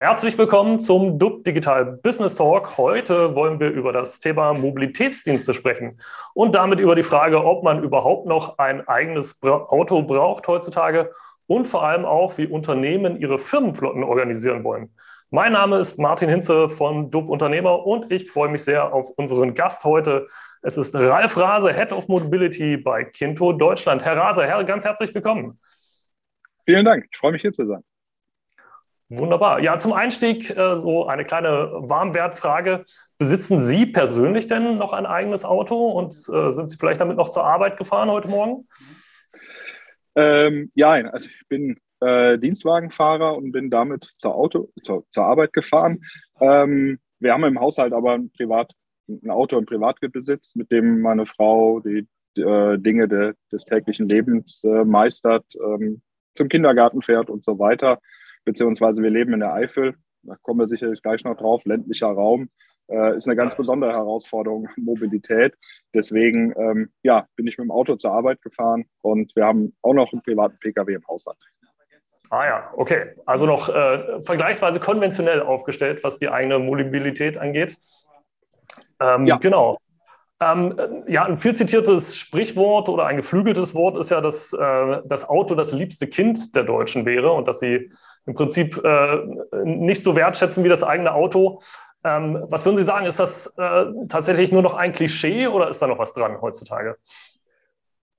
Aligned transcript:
Herzlich 0.00 0.38
willkommen 0.38 0.78
zum 0.78 1.18
DUB 1.18 1.42
Digital 1.42 1.84
Business 1.84 2.36
Talk. 2.36 2.78
Heute 2.78 3.34
wollen 3.34 3.58
wir 3.58 3.70
über 3.70 3.92
das 3.92 4.20
Thema 4.20 4.54
Mobilitätsdienste 4.54 5.52
sprechen 5.52 6.00
und 6.34 6.54
damit 6.54 6.78
über 6.78 6.94
die 6.94 7.02
Frage, 7.02 7.44
ob 7.44 7.64
man 7.64 7.82
überhaupt 7.82 8.28
noch 8.28 8.58
ein 8.58 8.86
eigenes 8.86 9.42
Auto 9.42 10.02
braucht 10.04 10.46
heutzutage 10.46 11.10
und 11.48 11.66
vor 11.66 11.82
allem 11.82 12.04
auch, 12.04 12.38
wie 12.38 12.46
Unternehmen 12.46 13.18
ihre 13.18 13.40
Firmenflotten 13.40 14.04
organisieren 14.04 14.62
wollen. 14.62 14.94
Mein 15.30 15.54
Name 15.54 15.78
ist 15.78 15.98
Martin 15.98 16.28
Hinze 16.28 16.68
von 16.68 17.10
DUB 17.10 17.28
Unternehmer 17.28 17.84
und 17.84 18.12
ich 18.12 18.30
freue 18.30 18.50
mich 18.50 18.62
sehr 18.62 18.94
auf 18.94 19.10
unseren 19.16 19.52
Gast 19.54 19.82
heute. 19.82 20.28
Es 20.62 20.76
ist 20.76 20.94
Ralf 20.94 21.36
Rase, 21.36 21.72
Head 21.72 21.90
of 21.90 22.06
Mobility 22.06 22.76
bei 22.76 23.02
Kinto 23.02 23.52
Deutschland. 23.52 24.04
Herr 24.04 24.16
Rase, 24.16 24.46
ganz 24.64 24.84
herzlich 24.84 25.12
willkommen. 25.12 25.58
Vielen 26.66 26.84
Dank, 26.84 27.08
ich 27.10 27.18
freue 27.18 27.32
mich 27.32 27.42
hier 27.42 27.52
zu 27.52 27.66
sein. 27.66 27.82
Wunderbar. 29.10 29.60
Ja, 29.60 29.78
zum 29.78 29.94
Einstieg 29.94 30.50
äh, 30.50 30.78
so 30.78 31.06
eine 31.06 31.24
kleine 31.24 31.70
Warmwertfrage. 31.72 32.84
Besitzen 33.16 33.64
Sie 33.64 33.86
persönlich 33.86 34.48
denn 34.48 34.76
noch 34.76 34.92
ein 34.92 35.06
eigenes 35.06 35.46
Auto 35.46 35.88
und 35.88 36.12
äh, 36.12 36.52
sind 36.52 36.68
Sie 36.68 36.76
vielleicht 36.76 37.00
damit 37.00 37.16
noch 37.16 37.30
zur 37.30 37.44
Arbeit 37.44 37.78
gefahren 37.78 38.10
heute 38.10 38.28
Morgen? 38.28 38.68
Ähm, 40.14 40.70
ja, 40.74 40.90
also 40.90 41.26
ich 41.26 41.48
bin 41.48 41.78
äh, 42.00 42.36
Dienstwagenfahrer 42.38 43.34
und 43.34 43.52
bin 43.52 43.70
damit 43.70 44.12
zur, 44.18 44.34
Auto, 44.34 44.70
zur, 44.82 45.06
zur 45.10 45.24
Arbeit 45.24 45.54
gefahren. 45.54 46.02
Ähm, 46.38 46.98
wir 47.18 47.32
haben 47.32 47.44
im 47.44 47.60
Haushalt 47.60 47.94
aber 47.94 48.12
ein, 48.12 48.30
Privat, 48.30 48.72
ein 49.08 49.30
Auto 49.30 49.56
im 49.56 49.64
Privatbesitz, 49.64 50.54
mit 50.54 50.70
dem 50.70 51.00
meine 51.00 51.24
Frau 51.24 51.80
die, 51.80 52.06
die 52.36 52.42
äh, 52.42 52.76
Dinge 52.76 53.08
de, 53.08 53.32
des 53.50 53.64
täglichen 53.64 54.06
Lebens 54.06 54.62
äh, 54.64 54.84
meistert, 54.84 55.46
ähm, 55.64 56.02
zum 56.34 56.50
Kindergarten 56.50 57.00
fährt 57.00 57.30
und 57.30 57.42
so 57.42 57.58
weiter 57.58 58.00
beziehungsweise 58.44 59.02
wir 59.02 59.10
leben 59.10 59.32
in 59.34 59.40
der 59.40 59.52
Eifel, 59.52 59.94
da 60.22 60.36
kommen 60.42 60.60
wir 60.60 60.66
sicherlich 60.66 61.02
gleich 61.02 61.24
noch 61.24 61.36
drauf, 61.36 61.64
ländlicher 61.64 62.08
Raum, 62.08 62.50
äh, 62.88 63.16
ist 63.16 63.28
eine 63.28 63.36
ganz 63.36 63.54
besondere 63.54 63.92
Herausforderung, 63.92 64.68
Mobilität. 64.76 65.54
Deswegen 65.94 66.54
ähm, 66.58 66.90
ja, 67.02 67.26
bin 67.36 67.46
ich 67.46 67.58
mit 67.58 67.66
dem 67.66 67.70
Auto 67.70 67.96
zur 67.96 68.12
Arbeit 68.12 68.42
gefahren 68.42 68.86
und 69.02 69.34
wir 69.36 69.44
haben 69.44 69.76
auch 69.82 69.94
noch 69.94 70.12
einen 70.12 70.22
privaten 70.22 70.58
Pkw 70.58 70.94
im 70.94 71.06
Haushalt. 71.06 71.38
Ah 72.30 72.44
ja, 72.44 72.72
okay. 72.76 73.14
Also 73.24 73.46
noch 73.46 73.68
äh, 73.68 74.22
vergleichsweise 74.22 74.80
konventionell 74.80 75.40
aufgestellt, 75.40 76.04
was 76.04 76.18
die 76.18 76.28
eigene 76.28 76.58
Mobilität 76.58 77.38
angeht. 77.38 77.76
Ähm, 79.00 79.26
ja. 79.26 79.36
Genau. 79.38 79.78
Ähm, 80.40 81.04
ja, 81.08 81.24
ein 81.24 81.36
viel 81.36 81.56
zitiertes 81.56 82.14
Sprichwort 82.14 82.88
oder 82.88 83.06
ein 83.06 83.16
geflügeltes 83.16 83.74
Wort 83.74 83.98
ist 83.98 84.10
ja, 84.10 84.20
dass 84.20 84.52
äh, 84.52 85.02
das 85.04 85.28
Auto 85.28 85.56
das 85.56 85.72
liebste 85.72 86.06
Kind 86.06 86.54
der 86.54 86.62
Deutschen 86.62 87.04
wäre 87.06 87.32
und 87.32 87.48
dass 87.48 87.58
sie 87.58 87.90
im 88.24 88.34
Prinzip 88.34 88.80
äh, 88.84 89.18
nicht 89.64 90.04
so 90.04 90.14
wertschätzen 90.14 90.62
wie 90.62 90.68
das 90.68 90.84
eigene 90.84 91.12
Auto. 91.12 91.60
Ähm, 92.04 92.44
was 92.48 92.64
würden 92.64 92.76
Sie 92.76 92.84
sagen, 92.84 93.06
ist 93.06 93.18
das 93.18 93.52
äh, 93.56 93.86
tatsächlich 94.08 94.52
nur 94.52 94.62
noch 94.62 94.74
ein 94.74 94.92
Klischee 94.92 95.48
oder 95.48 95.68
ist 95.68 95.82
da 95.82 95.88
noch 95.88 95.98
was 95.98 96.12
dran 96.12 96.40
heutzutage? 96.40 96.96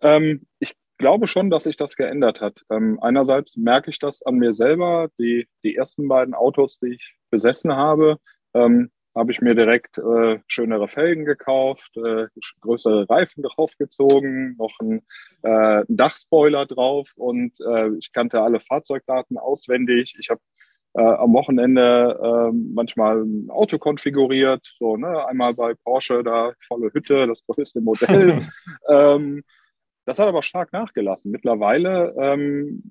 Ähm, 0.02 0.46
ich 0.60 0.76
glaube 0.98 1.28
schon, 1.28 1.50
dass 1.50 1.64
sich 1.64 1.78
das 1.78 1.96
geändert 1.96 2.42
hat. 2.42 2.62
Ähm, 2.70 3.00
einerseits 3.02 3.56
merke 3.56 3.90
ich 3.90 4.00
das 4.00 4.22
an 4.24 4.36
mir 4.36 4.54
selber. 4.54 5.08
Die, 5.18 5.48
die 5.64 5.76
ersten 5.76 6.10
beiden 6.10 6.34
Autos, 6.34 6.80
die 6.80 6.96
ich 6.96 7.16
besessen 7.30 7.74
habe, 7.74 8.18
ähm, 8.54 8.92
habe 9.16 9.32
ich 9.32 9.42
mir 9.42 9.56
direkt 9.56 9.98
äh, 9.98 10.40
schönere 10.48 10.88
Felgen 10.88 11.26
gekauft, 11.26 11.92
äh, 11.98 12.28
größere 12.62 13.10
Reifen 13.10 13.44
draufgezogen, 13.44 14.56
noch 14.58 14.80
ein, 14.80 15.02
äh, 15.42 15.84
Dachspoiler 15.88 16.66
drauf 16.66 17.12
und 17.16 17.54
äh, 17.60 17.90
ich 17.98 18.12
kannte 18.14 18.42
alle 18.42 18.60
Fahrzeugdaten 18.60 19.38
auswendig. 19.38 20.16
Ich 20.20 20.30
habe 20.30 20.42
äh, 20.94 21.02
am 21.02 21.34
Wochenende 21.34 22.20
äh, 22.22 22.56
manchmal 22.74 23.24
ein 23.24 23.50
Auto 23.50 23.78
konfiguriert, 23.78 24.76
so 24.80 24.98
ne, 24.98 25.26
einmal 25.28 25.54
bei 25.54 25.74
Porsche 25.74 26.24
da 26.24 26.54
volle 26.68 26.92
Hütte, 26.94 27.28
das 27.28 27.44
größte 27.46 27.82
Modell. 27.82 28.42
ähm, 28.90 29.44
das 30.06 30.18
hat 30.18 30.28
aber 30.28 30.42
stark 30.42 30.74
nachgelassen. 30.74 31.32
Mittlerweile 31.32 32.16
ähm, 32.18 32.82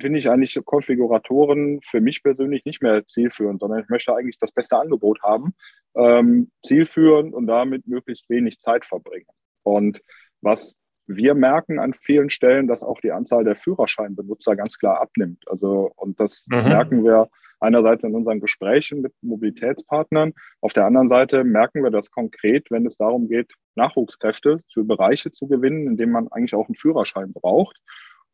finde 0.00 0.18
ich 0.18 0.28
eigentlich 0.28 0.58
Konfiguratoren 0.64 1.80
für 1.82 2.00
mich 2.00 2.22
persönlich 2.22 2.64
nicht 2.64 2.82
mehr 2.82 3.06
zielführend, 3.06 3.60
sondern 3.60 3.80
ich 3.80 3.88
möchte 3.88 4.14
eigentlich 4.14 4.38
das 4.38 4.52
beste 4.52 4.76
Angebot 4.76 5.22
haben, 5.22 5.54
ähm, 5.94 6.50
zielführend 6.64 7.34
und 7.34 7.46
damit 7.46 7.86
möglichst 7.86 8.28
wenig 8.30 8.60
Zeit 8.60 8.84
verbringen. 8.84 9.26
Und 9.62 10.00
was 10.40 10.76
wir 11.06 11.34
merken 11.34 11.78
an 11.78 11.94
vielen 11.94 12.30
Stellen, 12.30 12.68
dass 12.68 12.82
auch 12.82 13.00
die 13.00 13.12
Anzahl 13.12 13.44
der 13.44 13.56
Führerscheinbenutzer 13.56 14.56
ganz 14.56 14.78
klar 14.78 15.00
abnimmt. 15.00 15.44
Also, 15.48 15.92
und 15.96 16.18
das 16.20 16.46
mhm. 16.48 16.64
merken 16.64 17.04
wir 17.04 17.28
einerseits 17.60 18.02
in 18.02 18.14
unseren 18.14 18.40
Gesprächen 18.40 19.02
mit 19.02 19.12
Mobilitätspartnern. 19.22 20.32
Auf 20.60 20.72
der 20.72 20.84
anderen 20.84 21.08
Seite 21.08 21.44
merken 21.44 21.82
wir 21.82 21.90
das 21.90 22.10
konkret, 22.10 22.70
wenn 22.70 22.86
es 22.86 22.96
darum 22.96 23.28
geht, 23.28 23.52
Nachwuchskräfte 23.76 24.58
für 24.72 24.84
Bereiche 24.84 25.32
zu 25.32 25.46
gewinnen, 25.46 25.86
in 25.86 25.96
denen 25.96 26.12
man 26.12 26.28
eigentlich 26.28 26.54
auch 26.54 26.68
einen 26.68 26.74
Führerschein 26.74 27.32
braucht. 27.32 27.78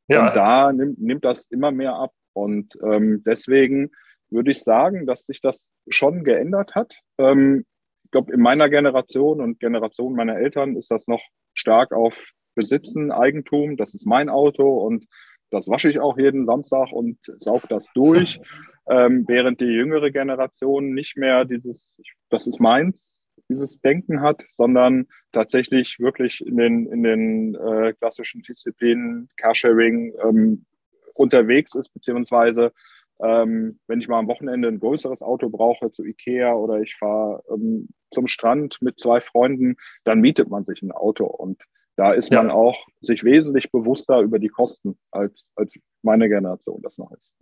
Ja. 0.08 0.28
Und 0.28 0.36
da 0.36 0.72
nimmt, 0.72 1.00
nimmt 1.00 1.24
das 1.24 1.46
immer 1.46 1.70
mehr 1.70 1.94
ab. 1.94 2.12
Und 2.32 2.76
ähm, 2.82 3.22
deswegen 3.24 3.91
würde 4.30 4.50
ich 4.50 4.62
sagen, 4.62 5.06
dass 5.06 5.24
sich 5.24 5.41
das 5.41 5.70
schon 5.88 6.24
geändert 6.24 6.74
hat. 6.74 6.92
Ähm, 7.19 7.64
ich 8.04 8.10
glaube, 8.10 8.32
in 8.32 8.41
meiner 8.41 8.69
Generation 8.69 9.41
und 9.41 9.60
Generation 9.60 10.14
meiner 10.14 10.36
Eltern 10.36 10.76
ist 10.76 10.91
das 10.91 11.06
noch 11.08 11.22
stark 11.54 11.92
auf 11.92 12.32
Besitzen, 12.54 13.12
Eigentum, 13.12 13.76
das 13.76 13.94
ist 13.94 14.06
mein 14.06 14.28
Auto 14.28 14.78
und 14.78 15.06
das 15.50 15.69
wasche 15.69 15.91
ich 15.91 16.00
auch 16.00 16.19
jeden 16.19 16.46
Samstag 16.46 16.92
und 16.92 17.19
saug 17.36 17.62
das 17.69 17.88
durch, 17.94 18.40
ähm, 18.88 19.25
während 19.28 19.60
die 19.60 19.66
jüngere 19.66 20.10
Generation 20.10 20.92
nicht 20.92 21.16
mehr 21.16 21.44
dieses, 21.44 21.96
das 22.30 22.46
ist 22.46 22.60
meins, 22.60 23.18
dieses 23.48 23.81
Denken 23.81 24.20
hat, 24.20 24.44
sondern 24.50 25.06
tatsächlich 25.32 25.98
wirklich 25.98 26.44
in 26.47 26.56
den, 26.56 26.86
in 26.86 27.03
den 27.03 27.54
äh, 27.54 27.92
klassischen 27.94 28.42
Disziplinen 28.42 29.28
Carsharing 29.36 30.14
ähm, 30.22 30.66
unterwegs 31.14 31.75
ist, 31.75 31.88
beziehungsweise 31.91 32.72
ähm, 33.20 33.81
wenn 33.88 34.00
ich 34.00 34.08
mal 34.08 34.19
am 34.19 34.28
Wochenende 34.28 34.69
ein 34.69 34.78
größeres 34.78 35.22
Auto 35.22 35.48
brauche 35.48 35.91
zu 35.91 36.04
Ikea 36.04 36.54
oder 36.54 36.81
ich 36.81 36.94
fahre 36.97 37.42
ähm, 37.50 37.88
zum 38.10 38.26
Strand 38.26 38.76
mit 38.81 39.00
zwei 39.00 39.20
Freunden, 39.20 39.76
dann 40.04 40.20
mietet 40.20 40.48
man 40.48 40.64
sich 40.64 40.82
ein 40.82 40.92
Auto 40.92 41.25
und 41.25 41.62
da 41.97 42.12
ist 42.12 42.31
man 42.31 42.48
auch 42.48 42.87
sich 43.00 43.25
wesentlich 43.25 43.72
bewusster 43.72 44.20
über 44.20 44.38
die 44.38 44.48
Kosten, 44.48 44.97
als, 45.10 45.50
als 45.56 45.75
meine 46.03 46.28
Generation 46.28 46.81
das 46.81 46.97
noch 46.97 47.10
ist. 47.10 47.34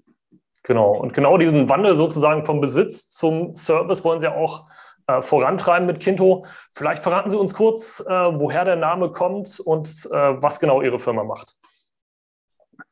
Genau. 0.63 0.99
Und 0.99 1.13
genau 1.13 1.37
diesen 1.37 1.69
Wandel 1.69 1.95
sozusagen 1.95 2.45
vom 2.45 2.63
Besitz 2.63 3.11
zum 3.11 3.53
Service 3.53 4.03
wollen 4.03 4.23
Sie 4.23 4.33
auch 4.33 4.67
äh, 5.07 5.23
vorantreiben 5.23 5.87
mit 5.87 6.01
Kinto. 6.01 6.47
Vielleicht 6.73 7.03
verraten 7.03 7.31
Sie 7.31 7.39
uns 7.39 7.55
kurz, 7.55 8.01
äh, 8.01 8.11
woher 8.11 8.65
der 8.65 8.77
Name 8.77 9.11
kommt 9.13 9.61
und 9.61 9.87
äh, 9.87 10.43
was 10.43 10.61
genau 10.61 10.83
Ihre 10.83 10.99
Firma 10.99 11.25
macht. 11.25 11.55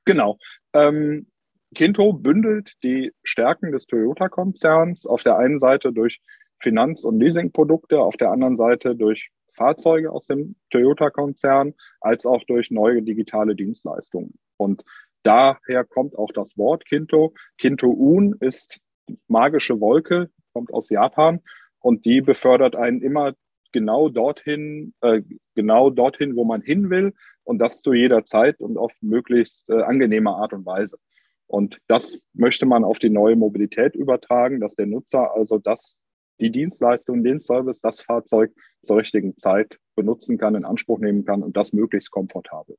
Genau. 0.04 0.38
Ähm, 0.72 1.26
Kinto 1.74 2.12
bündelt 2.12 2.74
die 2.82 3.12
Stärken 3.24 3.72
des 3.72 3.86
Toyota-Konzerns 3.86 5.06
auf 5.06 5.22
der 5.22 5.38
einen 5.38 5.58
Seite 5.58 5.92
durch 5.92 6.20
Finanz- 6.60 7.04
und 7.04 7.18
Leasingprodukte, 7.18 7.98
auf 7.98 8.16
der 8.16 8.30
anderen 8.30 8.56
Seite 8.56 8.94
durch 8.94 9.30
Fahrzeuge 9.52 10.10
aus 10.10 10.26
dem 10.26 10.56
Toyota-Konzern 10.70 11.74
als 12.00 12.26
auch 12.26 12.44
durch 12.44 12.70
neue 12.70 13.02
digitale 13.02 13.54
Dienstleistungen. 13.54 14.34
Und 14.56 14.84
daher 15.22 15.84
kommt 15.84 16.16
auch 16.16 16.30
das 16.32 16.56
Wort 16.56 16.84
Kinto. 16.86 17.34
Kinto-Un 17.58 18.36
ist 18.40 18.78
magische 19.28 19.80
Wolke, 19.80 20.30
kommt 20.52 20.72
aus 20.72 20.90
Japan 20.90 21.40
und 21.84 22.06
die 22.06 22.22
befördert 22.22 22.76
einen 22.76 23.02
immer 23.02 23.34
genau 23.70 24.08
dorthin, 24.08 24.94
äh, 25.02 25.20
genau 25.54 25.90
dorthin, 25.90 26.34
wo 26.34 26.44
man 26.44 26.62
hin 26.62 26.88
will 26.88 27.12
und 27.42 27.58
das 27.58 27.82
zu 27.82 27.92
jeder 27.92 28.24
Zeit 28.24 28.58
und 28.58 28.78
auf 28.78 28.90
möglichst 29.02 29.68
äh, 29.68 29.82
angenehme 29.82 30.30
Art 30.30 30.54
und 30.54 30.64
Weise. 30.64 30.96
Und 31.46 31.78
das 31.86 32.24
möchte 32.32 32.64
man 32.64 32.84
auf 32.84 33.00
die 33.00 33.10
neue 33.10 33.36
Mobilität 33.36 33.94
übertragen, 33.96 34.60
dass 34.60 34.76
der 34.76 34.86
Nutzer 34.86 35.34
also 35.34 35.58
das 35.58 35.98
die 36.40 36.50
Dienstleistung, 36.50 37.22
den 37.22 37.38
Service, 37.38 37.80
das 37.82 38.00
Fahrzeug 38.00 38.50
zur 38.82 38.96
richtigen 38.96 39.36
Zeit 39.36 39.78
benutzen 39.94 40.38
kann, 40.38 40.54
in 40.54 40.64
Anspruch 40.64 40.98
nehmen 40.98 41.26
kann 41.26 41.42
und 41.42 41.54
das 41.54 41.74
möglichst 41.74 42.10
komfortabel. 42.10 42.76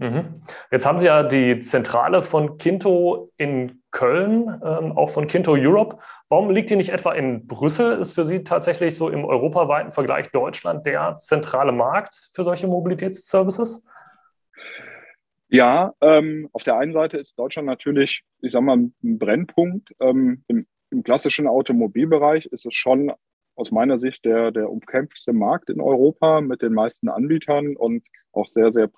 Mhm. 0.00 0.40
Jetzt 0.72 0.86
haben 0.86 0.98
Sie 0.98 1.06
ja 1.06 1.22
die 1.22 1.60
Zentrale 1.60 2.22
von 2.22 2.58
Kinto 2.58 3.30
in 3.36 3.82
Köln, 3.92 4.48
ähm, 4.64 4.92
auch 4.96 5.10
von 5.10 5.28
Kinto 5.28 5.52
Europe. 5.52 5.98
Warum 6.28 6.50
liegt 6.50 6.70
die 6.70 6.76
nicht 6.76 6.90
etwa 6.90 7.12
in 7.12 7.46
Brüssel? 7.46 7.92
Ist 7.92 8.14
für 8.14 8.24
Sie 8.24 8.42
tatsächlich 8.42 8.96
so 8.96 9.08
im 9.08 9.24
europaweiten 9.24 9.92
Vergleich 9.92 10.30
Deutschland 10.32 10.86
der 10.86 11.16
zentrale 11.18 11.72
Markt 11.72 12.30
für 12.32 12.44
solche 12.44 12.66
Mobilitätsservices? 12.66 13.84
Ja, 15.48 15.92
ähm, 16.00 16.48
auf 16.52 16.62
der 16.62 16.78
einen 16.78 16.92
Seite 16.92 17.18
ist 17.18 17.38
Deutschland 17.38 17.66
natürlich, 17.66 18.24
ich 18.40 18.52
sag 18.52 18.62
mal, 18.62 18.76
ein 18.76 18.94
Brennpunkt. 19.18 19.94
Ähm, 20.00 20.44
Im 20.48 20.66
im 20.90 21.02
klassischen 21.02 21.46
Automobilbereich 21.46 22.46
ist 22.46 22.66
es 22.66 22.74
schon 22.74 23.12
aus 23.54 23.70
meiner 23.70 23.98
Sicht 23.98 24.24
der, 24.24 24.50
der 24.50 24.70
umkämpfte 24.70 25.32
Markt 25.32 25.70
in 25.70 25.80
Europa 25.80 26.40
mit 26.40 26.62
den 26.62 26.72
meisten 26.72 27.08
Anbietern 27.08 27.76
und 27.76 28.04
auch 28.32 28.46
sehr, 28.46 28.72
sehr 28.72 28.88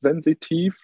preissensitiv. 0.00 0.78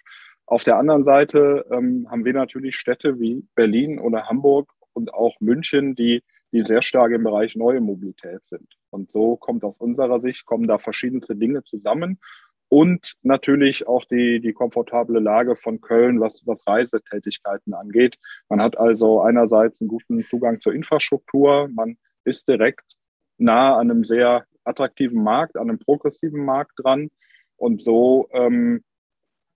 Auf 0.45 0.63
der 0.63 0.77
anderen 0.77 1.03
Seite 1.03 1.65
ähm, 1.71 2.07
haben 2.09 2.25
wir 2.25 2.33
natürlich 2.33 2.75
Städte 2.75 3.19
wie 3.19 3.45
Berlin 3.55 3.99
oder 3.99 4.27
Hamburg 4.27 4.71
und 4.93 5.13
auch 5.13 5.39
München, 5.39 5.95
die, 5.95 6.21
die 6.51 6.63
sehr 6.63 6.81
stark 6.81 7.11
im 7.11 7.23
Bereich 7.23 7.55
neue 7.55 7.79
Mobilität 7.81 8.41
sind. 8.49 8.67
Und 8.89 9.11
so 9.11 9.37
kommt 9.37 9.63
aus 9.63 9.75
unserer 9.77 10.19
Sicht, 10.19 10.45
kommen 10.45 10.67
da 10.67 10.77
verschiedenste 10.77 11.35
Dinge 11.35 11.63
zusammen 11.63 12.19
und 12.69 13.15
natürlich 13.21 13.87
auch 13.87 14.03
die, 14.05 14.39
die 14.41 14.53
komfortable 14.53 15.19
Lage 15.19 15.55
von 15.55 15.79
Köln, 15.79 16.19
was, 16.19 16.45
was 16.45 16.65
Reisetätigkeiten 16.67 17.73
angeht. 17.73 18.17
Man 18.49 18.61
hat 18.61 18.77
also 18.77 19.21
einerseits 19.21 19.79
einen 19.79 19.87
guten 19.87 20.23
Zugang 20.25 20.59
zur 20.59 20.73
Infrastruktur, 20.73 21.69
man 21.73 21.97
ist 22.25 22.47
direkt 22.47 22.95
nah 23.37 23.77
an 23.77 23.91
einem 23.91 24.03
sehr 24.03 24.45
attraktiven 24.63 25.23
Markt, 25.23 25.55
an 25.55 25.69
einem 25.69 25.79
progressiven 25.79 26.43
Markt 26.45 26.73
dran. 26.77 27.09
Und 27.57 27.81
so, 27.81 28.27
ähm, 28.31 28.83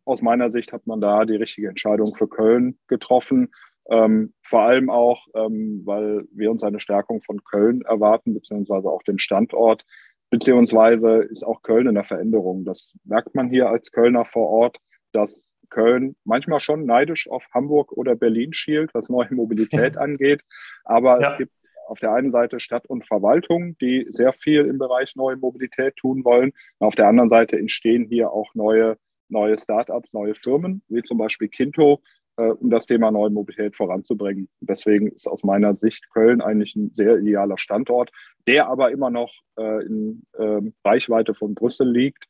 aus 0.07 0.21
meiner 0.21 0.51
Sicht, 0.51 0.73
hat 0.73 0.87
man 0.87 1.01
da 1.01 1.25
die 1.25 1.35
richtige 1.35 1.69
Entscheidung 1.69 2.15
für 2.15 2.27
Köln 2.27 2.77
getroffen. 2.87 3.49
Ähm, 3.89 4.33
vor 4.43 4.63
allem 4.63 4.89
auch, 4.89 5.27
ähm, 5.33 5.81
weil 5.85 6.25
wir 6.33 6.51
uns 6.51 6.63
eine 6.63 6.79
Stärkung 6.79 7.21
von 7.21 7.43
Köln 7.43 7.81
erwarten, 7.83 8.33
beziehungsweise 8.33 8.89
auch 8.89 9.03
den 9.03 9.19
Standort 9.19 9.85
beziehungsweise 10.29 11.23
ist 11.29 11.43
auch 11.43 11.61
Köln 11.61 11.87
in 11.87 11.95
der 11.95 12.03
Veränderung. 12.03 12.65
Das 12.65 12.93
merkt 13.03 13.35
man 13.35 13.49
hier 13.49 13.69
als 13.69 13.91
Kölner 13.91 14.25
vor 14.25 14.49
Ort, 14.49 14.77
dass 15.11 15.53
Köln 15.69 16.15
manchmal 16.23 16.59
schon 16.59 16.85
neidisch 16.85 17.29
auf 17.29 17.45
Hamburg 17.53 17.91
oder 17.91 18.15
Berlin 18.15 18.53
schielt, 18.53 18.93
was 18.93 19.09
neue 19.09 19.33
Mobilität 19.33 19.97
angeht. 19.97 20.41
Aber 20.83 21.21
ja. 21.21 21.31
es 21.31 21.37
gibt 21.37 21.53
auf 21.87 21.99
der 21.99 22.13
einen 22.13 22.31
Seite 22.31 22.59
Stadt 22.59 22.85
und 22.87 23.07
Verwaltung, 23.07 23.77
die 23.77 24.05
sehr 24.09 24.33
viel 24.33 24.65
im 24.65 24.77
Bereich 24.77 25.15
neue 25.15 25.37
Mobilität 25.37 25.95
tun 25.95 26.25
wollen. 26.25 26.51
Und 26.79 26.87
auf 26.87 26.95
der 26.95 27.07
anderen 27.07 27.29
Seite 27.29 27.57
entstehen 27.57 28.05
hier 28.09 28.31
auch 28.31 28.53
neue, 28.55 28.97
neue 29.29 29.57
Startups, 29.57 30.13
neue 30.13 30.35
Firmen, 30.35 30.81
wie 30.87 31.03
zum 31.03 31.17
Beispiel 31.17 31.47
Kinto, 31.47 32.01
äh, 32.37 32.49
um 32.49 32.69
das 32.69 32.85
Thema 32.85 33.11
neue 33.11 33.29
Mobilität 33.29 33.75
voranzubringen. 33.75 34.47
Deswegen 34.61 35.07
ist 35.07 35.27
aus 35.27 35.43
meiner 35.43 35.75
Sicht 35.75 36.09
Köln 36.11 36.41
eigentlich 36.41 36.75
ein 36.75 36.91
sehr 36.93 37.17
idealer 37.17 37.57
Standort, 37.57 38.11
der 38.47 38.67
aber 38.67 38.91
immer 38.91 39.09
noch 39.09 39.33
äh, 39.57 39.85
in 39.85 40.23
ähm, 40.39 40.73
Reichweite 40.85 41.33
von 41.33 41.55
Brüssel 41.55 41.89
liegt. 41.89 42.25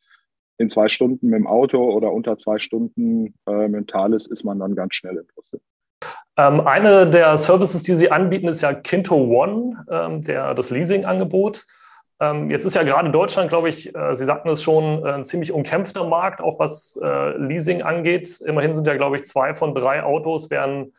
In 0.59 0.69
zwei 0.69 0.87
Stunden 0.87 1.27
mit 1.27 1.39
dem 1.39 1.47
Auto 1.47 1.77
oder 1.91 2.11
unter 2.11 2.37
zwei 2.37 2.57
Stunden 2.57 3.35
äh, 3.47 3.67
mit 3.67 3.89
Thales 3.89 4.25
ist 4.27 4.43
man 4.43 4.59
dann 4.59 4.75
ganz 4.75 4.95
schnell 4.95 5.17
in 5.17 5.27
Brüssel. 5.27 5.61
Ähm, 6.37 6.61
eine 6.61 7.09
der 7.09 7.37
Services, 7.37 7.83
die 7.83 7.93
Sie 7.93 8.11
anbieten, 8.11 8.47
ist 8.47 8.61
ja 8.61 8.73
Kinto 8.73 9.15
One, 9.15 9.85
ähm, 9.89 10.23
der, 10.23 10.53
das 10.53 10.69
Leasing-Angebot. 10.69 11.65
Ähm, 12.19 12.49
jetzt 12.49 12.65
ist 12.65 12.75
ja 12.75 12.83
gerade 12.83 13.11
Deutschland, 13.11 13.49
glaube 13.49 13.69
ich, 13.69 13.93
äh, 13.95 14.15
Sie 14.15 14.25
sagten 14.25 14.49
es 14.49 14.63
schon, 14.63 15.05
äh, 15.05 15.11
ein 15.11 15.25
ziemlich 15.25 15.51
umkämpfter 15.51 16.03
Markt, 16.03 16.41
auch 16.41 16.59
was 16.59 16.99
äh, 17.01 17.37
Leasing 17.37 17.83
angeht. 17.83 18.41
Immerhin 18.41 18.73
sind 18.73 18.87
ja, 18.87 18.95
glaube 18.95 19.17
ich, 19.17 19.25
zwei 19.25 19.53
von 19.53 19.75
drei 19.75 20.03
Autos 20.03 20.49
werden, 20.49 20.93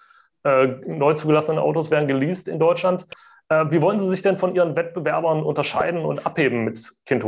neu 0.45 1.13
zugelassenen 1.15 1.59
Autos 1.59 1.91
werden 1.91 2.09
geleast 2.09 2.49
in 2.49 2.59
Deutschland. 2.59 3.05
wie 3.51 3.83
wollen 3.83 3.99
Sie 3.99 4.09
sich 4.09 4.23
denn 4.23 4.39
von 4.39 4.55
Ihren 4.55 4.77
Wettbewerbern 4.77 5.43
unterscheiden 5.43 6.05
und 6.05 6.25
abheben 6.25 6.65
mit 6.65 6.91
Kind? 7.05 7.25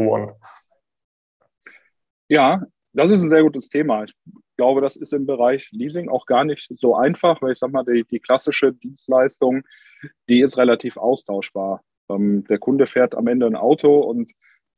Ja, 2.28 2.62
das 2.92 3.10
ist 3.10 3.22
ein 3.22 3.28
sehr 3.28 3.42
gutes 3.42 3.68
Thema. 3.68 4.04
Ich 4.04 4.14
glaube, 4.56 4.80
das 4.80 4.96
ist 4.96 5.12
im 5.12 5.26
Bereich 5.26 5.68
Leasing 5.72 6.08
auch 6.08 6.24
gar 6.24 6.44
nicht 6.44 6.70
so 6.76 6.94
einfach, 6.94 7.42
weil 7.42 7.52
ich 7.52 7.58
sage 7.58 7.72
mal, 7.72 7.84
die, 7.84 8.04
die 8.04 8.20
klassische 8.20 8.72
Dienstleistung, 8.72 9.64
die 10.28 10.40
ist 10.40 10.56
relativ 10.56 10.96
austauschbar. 10.96 11.82
Ähm, 12.10 12.44
der 12.44 12.58
Kunde 12.58 12.86
fährt 12.86 13.14
am 13.14 13.26
Ende 13.26 13.46
ein 13.46 13.56
Auto 13.56 14.00
und 14.00 14.32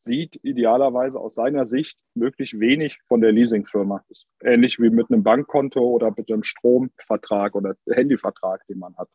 sieht 0.05 0.39
idealerweise 0.43 1.19
aus 1.19 1.35
seiner 1.35 1.67
Sicht 1.67 1.97
möglichst 2.15 2.59
wenig 2.59 2.99
von 3.07 3.21
der 3.21 3.33
Leasingfirma. 3.33 4.05
ähnlich 4.43 4.81
wie 4.81 4.91
mit 4.91 5.11
einem 5.11 5.23
Bankkonto 5.23 5.81
oder 5.81 6.13
mit 6.17 6.31
einem 6.31 6.43
Stromvertrag 6.43 7.55
oder 7.55 7.77
Handyvertrag, 7.89 8.67
den 8.67 8.79
man 8.79 8.97
hat. 8.97 9.09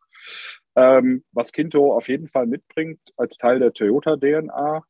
Ähm, 0.76 1.24
was 1.32 1.52
Kinto 1.52 1.94
auf 1.94 2.08
jeden 2.08 2.28
Fall 2.28 2.48
mitbringt 2.48 3.00
als 3.18 3.38
Teil 3.38 3.60
der 3.60 3.74
Toyota-DNA, 3.74 4.84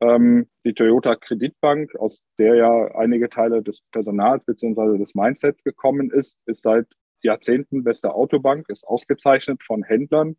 ähm, 0.00 0.48
die 0.64 0.74
Toyota 0.74 1.16
Kreditbank, 1.16 1.94
aus 1.96 2.22
der 2.38 2.54
ja 2.56 2.94
einige 2.94 3.28
Teile 3.28 3.62
des 3.62 3.82
Personals 3.92 4.44
bzw. 4.44 4.98
des 4.98 5.14
Mindsets 5.14 5.62
gekommen 5.62 6.10
ist, 6.10 6.38
ist 6.46 6.62
seit 6.62 6.86
Jahrzehnten 7.22 7.84
beste 7.84 8.14
Autobank, 8.14 8.68
ist 8.68 8.86
ausgezeichnet 8.86 9.62
von 9.62 9.82
Händlern 9.82 10.36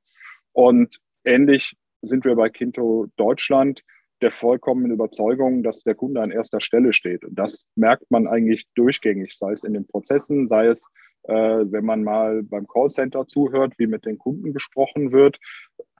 und 0.51 0.99
ähnlich 1.23 1.75
sind 2.07 2.25
wir 2.25 2.35
bei 2.35 2.49
Kinto 2.49 3.07
Deutschland 3.17 3.81
der 4.21 4.31
vollkommenen 4.31 4.91
Überzeugung, 4.91 5.63
dass 5.63 5.83
der 5.83 5.95
Kunde 5.95 6.21
an 6.21 6.31
erster 6.31 6.61
Stelle 6.61 6.93
steht. 6.93 7.25
Und 7.25 7.37
das 7.37 7.65
merkt 7.75 8.09
man 8.09 8.27
eigentlich 8.27 8.65
durchgängig, 8.75 9.37
sei 9.37 9.51
es 9.51 9.63
in 9.63 9.73
den 9.73 9.85
Prozessen, 9.85 10.47
sei 10.47 10.67
es, 10.67 10.83
äh, 11.23 11.33
wenn 11.33 11.85
man 11.85 12.03
mal 12.03 12.43
beim 12.43 12.67
Callcenter 12.67 13.27
zuhört, 13.27 13.73
wie 13.77 13.87
mit 13.87 14.05
den 14.05 14.17
Kunden 14.17 14.53
gesprochen 14.53 15.11
wird. 15.11 15.37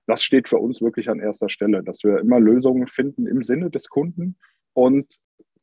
Das 0.08 0.24
steht 0.24 0.48
für 0.48 0.58
uns 0.58 0.82
wirklich 0.82 1.10
an 1.10 1.20
erster 1.20 1.50
Stelle, 1.50 1.84
dass 1.84 2.04
wir 2.04 2.20
immer 2.20 2.40
Lösungen 2.40 2.88
finden 2.88 3.28
im 3.28 3.44
Sinne 3.44 3.70
des 3.70 3.90
Kunden 3.90 4.38
und 4.74 5.08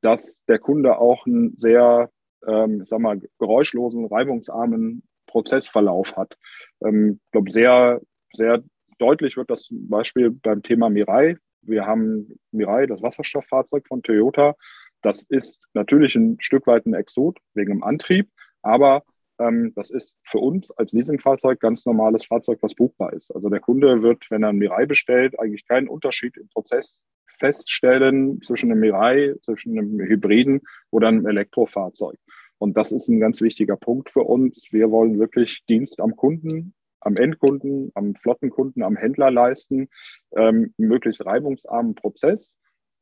dass 0.01 0.43
der 0.47 0.59
Kunde 0.59 0.99
auch 0.99 1.27
einen 1.27 1.57
sehr, 1.57 2.11
ähm, 2.47 2.85
sag 2.87 2.99
mal, 2.99 3.21
geräuschlosen, 3.39 4.07
reibungsarmen 4.07 5.03
Prozessverlauf 5.27 6.17
hat. 6.17 6.37
Ähm, 6.85 7.21
ich 7.25 7.31
glaube, 7.31 7.51
sehr, 7.51 8.01
sehr 8.35 8.63
Deutlich 9.03 9.37
wird 9.37 9.51
das 9.51 9.65
zum 9.65 9.89
Beispiel 9.89 10.31
beim 10.31 10.63
Thema 10.63 10.89
Mirai. 10.89 11.37
Wir 11.63 11.87
haben 11.87 12.39
Mirai, 12.53 12.87
das 12.87 13.03
Wasserstofffahrzeug 13.03 13.85
von 13.89 14.01
Toyota. 14.01 14.55
Das 15.03 15.25
ist 15.25 15.59
natürlich 15.75 16.15
ein 16.15 16.37
Stück 16.39 16.69
weit 16.69 16.87
ein 16.87 16.95
Exot 16.95 17.41
wegen 17.55 17.73
dem 17.73 17.83
Antrieb, 17.83 18.31
aber 18.63 19.03
ähm, 19.41 19.73
das 19.75 19.91
ist 19.91 20.15
für 20.23 20.39
uns 20.39 20.71
als 20.71 20.93
Leasingfahrzeug 20.93 21.59
ganz 21.59 21.85
normales 21.85 22.27
Fahrzeug, 22.27 22.61
was 22.63 22.77
buchbar 22.77 23.13
ist. 23.13 23.35
Also 23.35 23.49
der 23.49 23.59
Kunde 23.59 24.03
wird, 24.03 24.25
wenn 24.31 24.45
er 24.45 24.51
ein 24.51 24.59
Mirai 24.59 24.87
bestellt, 24.87 25.37
eigentlich 25.41 25.67
keinen 25.67 25.89
Unterschied 25.89 26.37
im 26.37 26.49
Prozess 26.51 27.03
feststellen 27.41 28.41
zwischen 28.41 28.71
einem 28.71 28.83
Mirai, 28.83 29.35
zwischen 29.43 29.77
einem 29.77 29.99
Hybriden 29.99 30.61
oder 30.93 31.09
einem 31.09 31.27
Elektrofahrzeug. 31.27 32.21
Und 32.59 32.77
das 32.77 32.93
ist 32.93 33.09
ein 33.09 33.19
ganz 33.19 33.41
wichtiger 33.41 33.77
Punkt 33.77 34.11
für 34.11 34.23
uns. 34.23 34.69
Wir 34.71 34.93
wollen 34.93 35.19
wirklich 35.19 35.65
Dienst 35.69 35.99
am 35.99 36.15
Kunden 36.15 36.73
am 37.05 37.17
Endkunden, 37.17 37.91
am 37.95 38.15
Flottenkunden, 38.15 38.83
am 38.83 38.97
Händler 38.97 39.31
leisten, 39.31 39.89
ähm, 40.37 40.75
möglichst 40.77 41.25
reibungsarmen 41.25 41.95
Prozess. 41.95 42.57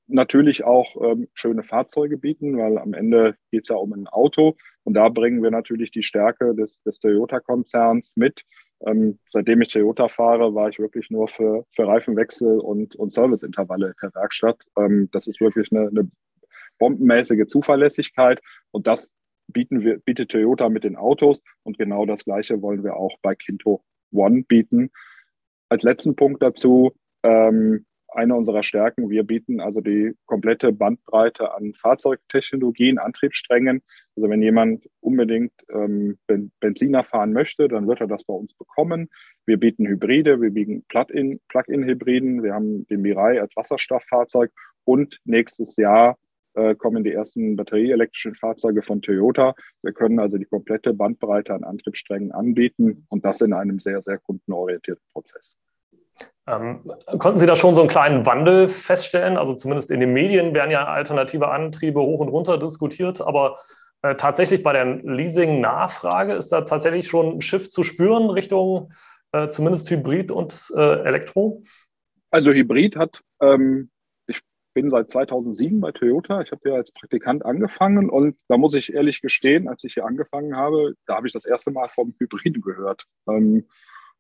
Natürlich 0.07 0.65
auch 0.65 0.97
ähm, 1.03 1.29
schöne 1.35 1.63
Fahrzeuge 1.63 2.19
bieten, 2.19 2.59
weil 2.59 2.79
am 2.79 2.95
Ende 2.95 3.37
geht 3.51 3.63
es 3.63 3.69
ja 3.69 3.77
um 3.77 3.93
ein 3.93 4.09
Auto 4.09 4.57
und 4.83 4.95
da 4.95 5.09
bringen 5.09 5.43
wir 5.43 5.51
natürlich 5.51 5.93
die 5.93 6.03
Stärke 6.03 6.55
des, 6.55 6.83
des 6.83 6.99
Toyota-Konzerns 6.99 8.13
mit. 8.17 8.43
Ähm, 8.85 9.19
seitdem 9.29 9.61
ich 9.61 9.69
Toyota 9.69 10.09
fahre, 10.09 10.55
war 10.55 10.69
ich 10.69 10.79
wirklich 10.79 11.11
nur 11.11 11.29
für, 11.29 11.65
für 11.75 11.87
Reifenwechsel 11.87 12.59
und, 12.59 12.97
und 12.97 13.13
Serviceintervalle 13.13 13.89
in 13.89 13.95
der 14.03 14.15
Werkstatt. 14.15 14.59
Ähm, 14.77 15.09
das 15.13 15.27
ist 15.27 15.41
wirklich 15.41 15.71
eine, 15.71 15.89
eine 15.89 16.11
bombenmäßige 16.79 17.47
Zuverlässigkeit 17.47 18.41
und 18.71 18.87
das 18.87 19.15
bieten 19.49 19.83
wir, 19.83 19.99
bietet 19.99 20.31
Toyota 20.31 20.69
mit 20.69 20.85
den 20.85 20.97
Autos 20.97 21.43
und 21.63 21.79
genau 21.79 22.07
das 22.07 22.25
Gleiche 22.25 22.63
wollen 22.63 22.83
wir 22.83 22.97
auch 22.97 23.19
bei 23.23 23.35
Kinto 23.35 23.85
One 24.13 24.43
bieten. 24.43 24.91
Als 25.69 25.83
letzten 25.83 26.17
Punkt 26.17 26.43
dazu, 26.43 26.93
ähm, 27.23 27.87
eine 28.13 28.35
unserer 28.35 28.63
Stärken, 28.63 29.09
wir 29.09 29.23
bieten 29.23 29.61
also 29.61 29.81
die 29.81 30.15
komplette 30.27 30.73
Bandbreite 30.73 31.55
an 31.55 31.75
Fahrzeugtechnologien, 31.75 32.99
Antriebssträngen. 32.99 33.83
Also 34.17 34.29
wenn 34.29 34.43
jemand 34.43 34.89
unbedingt 35.01 35.53
ähm, 35.73 36.19
Benziner 36.61 37.05
fahren 37.05 37.33
möchte, 37.33 37.69
dann 37.69 37.87
wird 37.87 38.01
er 38.01 38.09
das 38.09 38.25
bei 38.25 38.35
uns 38.35 38.53
bekommen. 38.55 39.09
Wir 39.47 39.59
bieten 39.59 39.87
Hybride, 39.87 40.41
wir 40.41 40.51
bieten 40.51 40.85
Plug-in-Hybriden, 40.89 42.43
wir 42.43 42.55
haben 42.55 42.87
den 42.89 43.03
Mirai 43.03 43.41
als 43.41 43.55
Wasserstofffahrzeug 43.57 44.51
und 44.85 45.21
nächstes 45.25 45.77
Jahr 45.77 46.19
äh, 46.55 46.75
kommen 46.75 47.05
die 47.05 47.13
ersten 47.13 47.57
batterieelektrischen 47.57 48.35
Fahrzeuge 48.35 48.83
von 48.83 49.03
Toyota. 49.03 49.55
Wir 49.83 49.93
können 49.93 50.19
also 50.19 50.39
die 50.39 50.45
komplette 50.45 50.95
Bandbreite 50.95 51.55
an 51.55 51.65
Antriebssträngen 51.65 52.33
anbieten 52.33 53.07
und 53.09 53.25
das 53.25 53.41
in 53.41 53.53
einem 53.53 53.79
sehr, 53.79 54.03
sehr 54.03 54.19
kundenorientierten 54.19 55.05
Prozess. 55.13 55.57
Ähm, 56.47 56.91
konnten 57.19 57.39
Sie 57.39 57.47
da 57.47 57.55
schon 57.55 57.75
so 57.75 57.83
einen 57.83 57.91
kleinen 57.91 58.27
Wandel 58.27 58.69
feststellen? 58.69 59.37
Also 59.37 59.55
zumindest 59.55 59.91
in 59.91 60.01
den 60.01 60.13
Medien 60.13 60.55
werden 60.55 60.71
ja 60.71 60.87
alternative 60.87 61.49
Antriebe 61.49 62.01
hoch 62.01 62.21
und 62.21 62.29
runter 62.29 62.59
diskutiert, 62.59 63.21
aber 63.21 63.57
äh, 64.03 64.17
tatsächlich 64.17 64.63
bei 64.63 64.73
der 64.73 64.85
Leasing-Nachfrage 64.85 66.35
ist 66.35 66.49
da 66.49 66.63
tatsächlich 66.63 67.07
schon 67.07 67.37
ein 67.37 67.43
Schiff 67.43 67.71
zu 67.71 67.85
spüren 67.85 68.31
Richtung 68.31 68.93
äh, 69.33 69.49
zumindest 69.49 69.91
Hybrid 69.91 70.31
und 70.31 70.73
äh, 70.77 71.03
Elektro? 71.05 71.63
Also 72.31 72.53
Hybrid 72.53 72.97
hat 72.97 73.21
ähm, 73.41 73.91
bin 74.75 74.91
seit 74.91 75.11
2007 75.11 75.81
bei 75.81 75.93
Toyota. 75.93 76.43
Ich 76.43 76.53
habe 76.53 76.61
hier 76.65 76.75
als 76.75 76.93
Praktikant 76.93 77.45
angefangen 77.45 78.09
und 78.11 78.37
da 78.49 78.57
muss 78.57 78.75
ich 78.75 78.93
ehrlich 78.93 79.21
gestehen, 79.21 79.69
als 79.69 79.85
ich 79.85 79.95
hier 79.95 80.05
angefangen 80.05 80.57
habe, 80.57 80.95
da 81.07 81.17
habe 81.17 81.27
ich 81.27 81.33
das 81.33 81.45
erste 81.45 81.71
Mal 81.71 81.89
vom 81.89 82.15
Hybriden 82.19 82.63
gehört. 82.63 83.05
Ähm, 83.29 83.67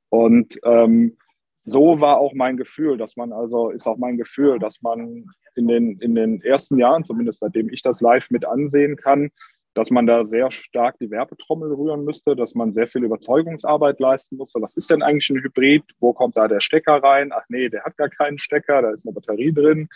und 0.09 0.59
ähm, 0.64 1.16
so 1.64 2.00
war 2.00 2.19
auch 2.19 2.35
mein 2.35 2.57
Gefühl, 2.57 2.97
dass 2.97 3.16
man 3.16 3.33
also, 3.33 3.71
ist 3.71 3.87
auch 3.87 3.99
mein 3.99 4.16
Gefühl, 4.16 4.59
dass 4.59 4.83
man 4.83 5.26
in 5.54 5.69
den, 5.69 5.99
in 5.99 6.14
den 6.14 6.40
ersten 6.42 6.78
Jahren, 6.78 7.04
zumindest 7.04 7.40
seitdem 7.40 7.69
ich 7.69 7.83
das 7.83 8.00
live 8.00 8.30
mit 8.30 8.45
ansehen 8.45 8.97
kann, 8.97 9.30
dass 9.75 9.91
man 9.91 10.07
da 10.07 10.27
sehr 10.27 10.50
stark 10.50 10.99
die 10.99 11.11
Werbetrommel 11.11 11.73
rühren 11.73 12.05
müsste, 12.05 12.35
dass 12.35 12.55
man 12.55 12.73
sehr 12.73 12.87
viel 12.87 13.05
Überzeugungsarbeit 13.05 14.00
leisten 14.00 14.37
musste. 14.37 14.61
Was 14.61 14.77
ist 14.77 14.91
denn 14.91 15.03
eigentlich 15.03 15.31
ein 15.31 15.43
Hybrid? 15.43 15.85
Wo 16.00 16.12
kommt 16.12 16.37
da 16.37 16.49
der 16.49 16.61
Stecker 16.61 17.03
rein? 17.03 17.31
Ach 17.33 17.45
nee, 17.49 17.69
der 17.69 17.85
hat 17.85 17.97
gar 17.97 18.09
keinen 18.09 18.39
Stecker, 18.39 18.83
da 18.83 18.91
ist 18.91 19.07
eine 19.07 19.15
Batterie 19.15 19.53
drin. 19.53 19.89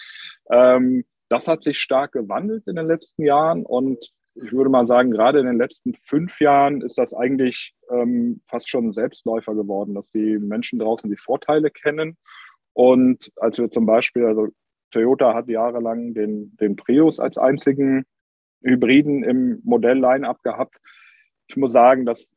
Ähm, 0.50 1.04
das 1.28 1.48
hat 1.48 1.64
sich 1.64 1.78
stark 1.80 2.12
gewandelt 2.12 2.66
in 2.66 2.76
den 2.76 2.86
letzten 2.86 3.24
Jahren 3.24 3.64
und 3.64 4.12
ich 4.36 4.52
würde 4.52 4.70
mal 4.70 4.86
sagen, 4.86 5.10
gerade 5.10 5.38
in 5.38 5.46
den 5.46 5.58
letzten 5.58 5.94
fünf 5.94 6.40
Jahren 6.40 6.80
ist 6.80 6.98
das 6.98 7.14
eigentlich 7.14 7.74
ähm, 7.90 8.40
fast 8.48 8.68
schon 8.68 8.88
ein 8.88 8.92
Selbstläufer 8.92 9.54
geworden, 9.54 9.94
dass 9.94 10.10
die 10.10 10.38
Menschen 10.38 10.80
draußen 10.80 11.08
die 11.08 11.16
Vorteile 11.16 11.70
kennen. 11.70 12.16
Und 12.72 13.30
als 13.36 13.58
wir 13.58 13.70
zum 13.70 13.86
Beispiel, 13.86 14.24
also 14.24 14.48
Toyota 14.90 15.34
hat 15.34 15.48
jahrelang 15.48 16.14
den, 16.14 16.56
den 16.56 16.74
Prius 16.74 17.20
als 17.20 17.38
einzigen 17.38 18.04
Hybriden 18.64 19.22
im 19.22 19.60
Modell-Line-Up 19.64 20.42
gehabt. 20.42 20.80
Ich 21.46 21.56
muss 21.56 21.72
sagen, 21.72 22.06
das 22.06 22.32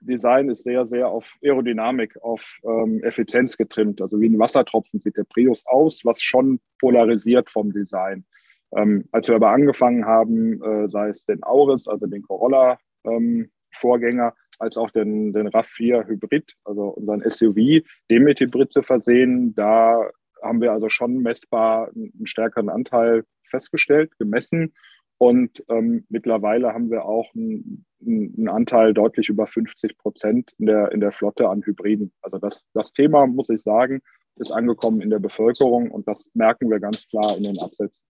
Design 0.00 0.48
ist 0.48 0.62
sehr, 0.62 0.86
sehr 0.86 1.08
auf 1.08 1.36
Aerodynamik, 1.42 2.16
auf 2.22 2.58
ähm, 2.64 3.02
Effizienz 3.02 3.56
getrimmt. 3.56 4.00
Also 4.00 4.20
wie 4.20 4.28
ein 4.28 4.38
Wassertropfen 4.38 5.00
sieht 5.00 5.16
der 5.16 5.24
Prius 5.24 5.66
aus, 5.66 6.04
was 6.04 6.22
schon 6.22 6.60
polarisiert 6.78 7.50
vom 7.50 7.72
Design. 7.72 8.24
Ähm, 8.72 9.08
als 9.12 9.28
wir 9.28 9.36
aber 9.36 9.50
angefangen 9.50 10.06
haben, 10.06 10.62
äh, 10.62 10.88
sei 10.88 11.08
es 11.08 11.26
den 11.26 11.42
Auris, 11.42 11.88
also 11.88 12.06
den 12.06 12.22
Corolla-Vorgänger, 12.22 14.28
ähm, 14.28 14.32
als 14.58 14.76
auch 14.76 14.90
den, 14.90 15.32
den 15.32 15.48
RAV4 15.48 16.06
Hybrid, 16.06 16.54
also 16.64 16.88
unseren 16.88 17.22
SUV, 17.28 17.82
den 18.10 18.24
mit 18.24 18.40
Hybrid 18.40 18.72
zu 18.72 18.82
versehen, 18.82 19.54
da 19.54 20.10
haben 20.42 20.60
wir 20.60 20.72
also 20.72 20.88
schon 20.88 21.18
messbar 21.18 21.90
einen 21.94 22.26
stärkeren 22.26 22.68
Anteil 22.68 23.24
festgestellt, 23.44 24.16
gemessen. 24.18 24.74
Und 25.22 25.62
ähm, 25.68 26.06
mittlerweile 26.08 26.72
haben 26.72 26.90
wir 26.90 27.04
auch 27.04 27.34
einen, 27.34 27.84
einen, 28.00 28.48
Anteil 28.48 28.94
deutlich 28.94 29.28
über 29.28 29.46
50 29.46 29.98
Prozent 29.98 30.54
in 30.56 30.64
der, 30.64 30.92
in 30.92 31.00
der 31.00 31.12
Flotte 31.12 31.46
an 31.46 31.60
Hybriden. 31.62 32.10
Also 32.22 32.38
das, 32.38 32.64
das 32.72 32.94
Thema, 32.94 33.26
muss 33.26 33.50
ich 33.50 33.60
sagen, 33.60 34.00
ist 34.36 34.50
angekommen 34.50 35.02
in 35.02 35.10
der 35.10 35.18
Bevölkerung 35.18 35.90
und 35.90 36.08
das 36.08 36.30
merken 36.32 36.70
wir 36.70 36.80
ganz 36.80 37.06
klar 37.06 37.36
in 37.36 37.42
den 37.42 37.58
Absätzen. 37.58 38.02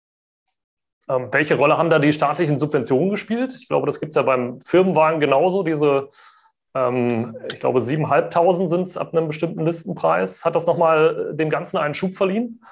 Ähm, 1.09 1.29
welche 1.31 1.55
Rolle 1.55 1.79
haben 1.79 1.89
da 1.89 1.97
die 1.97 2.13
staatlichen 2.13 2.59
Subventionen 2.59 3.09
gespielt? 3.09 3.55
Ich 3.59 3.67
glaube, 3.67 3.87
das 3.87 3.99
gibt 3.99 4.11
es 4.11 4.15
ja 4.15 4.21
beim 4.21 4.61
Firmenwagen 4.61 5.19
genauso, 5.19 5.63
diese 5.63 6.09
ähm, 6.75 7.35
ich 7.51 7.59
glaube, 7.59 7.79
7.500 7.79 8.67
sind 8.67 8.83
es 8.83 8.97
ab 8.97 9.15
einem 9.15 9.29
bestimmten 9.29 9.65
Listenpreis. 9.65 10.45
Hat 10.45 10.55
das 10.55 10.67
nochmal 10.67 11.33
dem 11.33 11.49
Ganzen 11.49 11.77
einen 11.77 11.95
Schub 11.95 12.13
verliehen? 12.13 12.63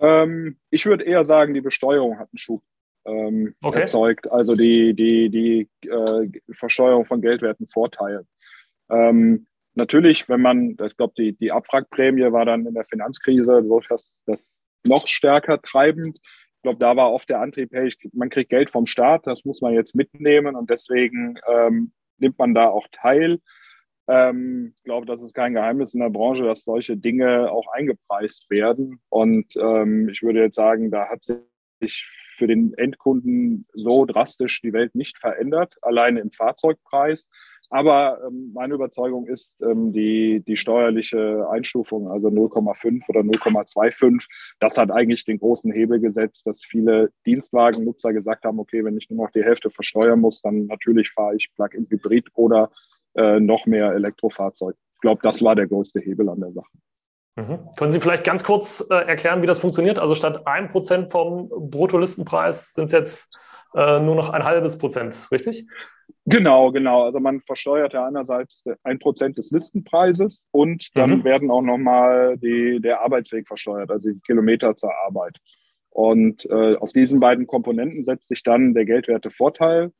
Ähm, 0.00 0.58
ich 0.70 0.84
würde 0.84 1.04
eher 1.04 1.24
sagen, 1.24 1.54
die 1.54 1.60
Besteuerung 1.60 2.18
hat 2.18 2.28
einen 2.32 2.38
Schub 2.38 2.60
ähm, 3.04 3.54
okay. 3.62 3.82
erzeugt. 3.82 4.30
Also 4.30 4.54
die, 4.54 4.94
die, 4.94 5.28
die 5.30 5.88
äh, 5.88 6.28
Versteuerung 6.52 7.04
von 7.04 7.20
geldwerten 7.20 7.66
Vorteilen. 7.66 8.26
Ähm, 8.90 9.46
natürlich, 9.74 10.28
wenn 10.28 10.40
man, 10.40 10.76
ich 10.84 10.96
glaube, 10.96 11.14
die, 11.16 11.36
die 11.36 11.52
Abwrackprämie 11.52 12.32
war 12.32 12.44
dann 12.44 12.66
in 12.66 12.74
der 12.74 12.84
Finanzkrise 12.84 13.64
das, 13.88 14.22
das 14.26 14.66
noch 14.84 15.06
stärker 15.06 15.60
treibend. 15.60 16.18
Ich 16.56 16.62
glaube, 16.62 16.78
da 16.78 16.96
war 16.96 17.12
oft 17.12 17.28
der 17.28 17.40
Antrieb, 17.40 17.70
hey, 17.72 17.92
man 18.12 18.30
kriegt 18.30 18.50
Geld 18.50 18.70
vom 18.70 18.86
Staat, 18.86 19.26
das 19.26 19.44
muss 19.44 19.60
man 19.60 19.72
jetzt 19.72 19.96
mitnehmen 19.96 20.54
und 20.54 20.70
deswegen 20.70 21.38
ähm, 21.48 21.92
nimmt 22.18 22.38
man 22.38 22.54
da 22.54 22.68
auch 22.68 22.86
teil. 22.92 23.40
Ähm, 24.08 24.72
ich 24.76 24.82
glaube, 24.84 25.06
das 25.06 25.22
ist 25.22 25.34
kein 25.34 25.54
Geheimnis 25.54 25.94
in 25.94 26.00
der 26.00 26.10
Branche, 26.10 26.44
dass 26.44 26.64
solche 26.64 26.96
Dinge 26.96 27.50
auch 27.50 27.66
eingepreist 27.72 28.48
werden. 28.50 29.00
Und 29.08 29.56
ähm, 29.56 30.08
ich 30.08 30.22
würde 30.22 30.40
jetzt 30.40 30.56
sagen, 30.56 30.90
da 30.90 31.08
hat 31.08 31.22
sich 31.22 31.38
für 31.88 32.46
den 32.46 32.74
Endkunden 32.74 33.66
so 33.74 34.04
drastisch 34.04 34.60
die 34.62 34.72
Welt 34.72 34.94
nicht 34.94 35.18
verändert, 35.18 35.76
alleine 35.82 36.20
im 36.20 36.30
Fahrzeugpreis. 36.30 37.28
Aber 37.70 38.20
ähm, 38.26 38.50
meine 38.52 38.74
Überzeugung 38.74 39.26
ist, 39.26 39.56
ähm, 39.62 39.92
die, 39.92 40.42
die 40.46 40.58
steuerliche 40.58 41.48
Einstufung, 41.50 42.08
also 42.08 42.28
0,5 42.28 43.08
oder 43.08 43.20
0,25, 43.20 44.26
das 44.60 44.76
hat 44.76 44.90
eigentlich 44.90 45.24
den 45.24 45.38
großen 45.38 45.72
Hebel 45.72 45.98
gesetzt, 45.98 46.46
dass 46.46 46.62
viele 46.62 47.10
Dienstwagennutzer 47.24 48.12
gesagt 48.12 48.44
haben, 48.44 48.58
okay, 48.58 48.84
wenn 48.84 48.98
ich 48.98 49.08
nur 49.08 49.24
noch 49.24 49.32
die 49.32 49.42
Hälfte 49.42 49.70
versteuern 49.70 50.20
muss, 50.20 50.42
dann 50.42 50.66
natürlich 50.66 51.10
fahre 51.10 51.36
ich 51.36 51.50
Plug-in-Hybrid 51.54 52.28
oder 52.34 52.70
äh, 53.14 53.40
noch 53.40 53.64
mehr 53.64 53.92
Elektrofahrzeug. 53.92 54.76
Ich 54.96 55.00
glaube, 55.00 55.20
das 55.22 55.42
war 55.42 55.56
der 55.56 55.66
größte 55.66 56.00
Hebel 56.00 56.28
an 56.28 56.40
der 56.40 56.52
Sache. 56.52 56.70
Mhm. 57.36 57.60
Können 57.76 57.92
Sie 57.92 58.00
vielleicht 58.00 58.24
ganz 58.24 58.44
kurz 58.44 58.84
äh, 58.90 58.94
erklären, 58.94 59.42
wie 59.42 59.46
das 59.46 59.60
funktioniert? 59.60 59.98
Also 59.98 60.14
statt 60.14 60.46
1% 60.46 61.10
vom 61.10 61.48
Bruttolistenpreis 61.48 62.74
sind 62.74 62.86
es 62.86 62.92
jetzt 62.92 63.36
äh, 63.74 64.00
nur 64.00 64.14
noch 64.14 64.28
ein 64.30 64.44
halbes 64.44 64.76
Prozent, 64.76 65.28
richtig? 65.30 65.66
Genau, 66.26 66.70
genau. 66.70 67.04
Also 67.04 67.20
man 67.20 67.40
versteuert 67.40 67.94
ja 67.94 68.06
einerseits 68.06 68.64
ein 68.82 68.98
Prozent 68.98 69.38
des 69.38 69.50
Listenpreises 69.50 70.46
und 70.50 70.90
dann 70.94 71.18
mhm. 71.18 71.24
werden 71.24 71.50
auch 71.50 71.62
nochmal 71.62 72.36
der 72.38 73.00
Arbeitsweg 73.00 73.48
versteuert, 73.48 73.90
also 73.90 74.10
die 74.10 74.20
Kilometer 74.20 74.76
zur 74.76 74.92
Arbeit. 75.06 75.38
Und 75.88 76.46
äh, 76.46 76.76
aus 76.76 76.92
diesen 76.92 77.18
beiden 77.18 77.46
Komponenten 77.46 78.02
setzt 78.02 78.28
sich 78.28 78.42
dann 78.42 78.72
der 78.72 78.84
Geldwertevorteil 78.84 79.92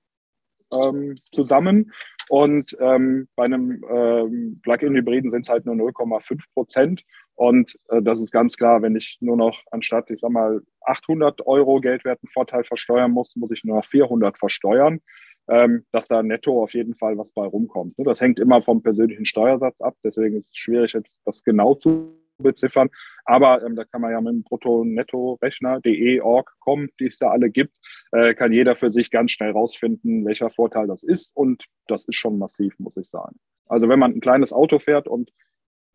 ähm, 0.72 1.16
zusammen. 1.32 1.92
Und 2.28 2.76
ähm, 2.80 3.28
bei 3.36 3.44
einem 3.44 3.84
ähm, 3.90 4.60
Plug-in-Hybriden 4.62 5.30
sind 5.30 5.42
es 5.42 5.48
halt 5.48 5.66
nur 5.66 5.74
0,5 5.74 6.40
Prozent. 6.54 7.04
Und 7.34 7.76
äh, 7.88 8.00
das 8.02 8.20
ist 8.20 8.30
ganz 8.30 8.56
klar, 8.56 8.82
wenn 8.82 8.96
ich 8.96 9.18
nur 9.20 9.36
noch 9.36 9.58
anstatt, 9.70 10.10
ich 10.10 10.20
sag 10.20 10.30
mal, 10.30 10.60
800 10.82 11.46
Euro 11.46 11.80
Geldwertenvorteil 11.80 12.64
versteuern 12.64 13.10
muss, 13.10 13.34
muss 13.36 13.50
ich 13.50 13.64
nur 13.64 13.76
noch 13.76 13.84
400 13.84 14.38
versteuern 14.38 15.00
ähm, 15.48 15.84
dass 15.92 16.08
da 16.08 16.22
netto 16.22 16.62
auf 16.62 16.74
jeden 16.74 16.94
Fall 16.94 17.18
was 17.18 17.32
bei 17.32 17.44
rumkommt. 17.44 17.98
Ne? 17.98 18.04
Das 18.04 18.20
hängt 18.20 18.38
immer 18.38 18.62
vom 18.62 18.82
persönlichen 18.82 19.24
Steuersatz 19.24 19.80
ab, 19.80 19.96
deswegen 20.04 20.36
ist 20.36 20.50
es 20.50 20.56
schwierig, 20.56 20.92
jetzt 20.92 21.20
das 21.24 21.42
genau 21.42 21.74
zu 21.74 22.14
beziffern. 22.42 22.88
Aber 23.24 23.64
ähm, 23.64 23.76
da 23.76 23.84
kann 23.84 24.00
man 24.00 24.12
ja 24.12 24.20
mit 24.20 24.32
dem 24.32 24.42
Brutto-Netto-Rechner, 24.42 25.80
de, 25.80 26.20
org, 26.20 26.52
com, 26.60 26.88
die 27.00 27.06
es 27.06 27.18
da 27.18 27.30
alle 27.30 27.50
gibt, 27.50 27.72
äh, 28.12 28.34
kann 28.34 28.52
jeder 28.52 28.76
für 28.76 28.90
sich 28.90 29.10
ganz 29.10 29.32
schnell 29.32 29.52
rausfinden, 29.52 30.24
welcher 30.24 30.50
Vorteil 30.50 30.86
das 30.86 31.02
ist. 31.02 31.30
Und 31.34 31.64
das 31.86 32.04
ist 32.04 32.16
schon 32.16 32.38
massiv, 32.38 32.78
muss 32.78 32.96
ich 32.96 33.08
sagen. 33.08 33.36
Also 33.66 33.88
wenn 33.88 33.98
man 33.98 34.12
ein 34.12 34.20
kleines 34.20 34.52
Auto 34.52 34.78
fährt 34.78 35.08
und 35.08 35.30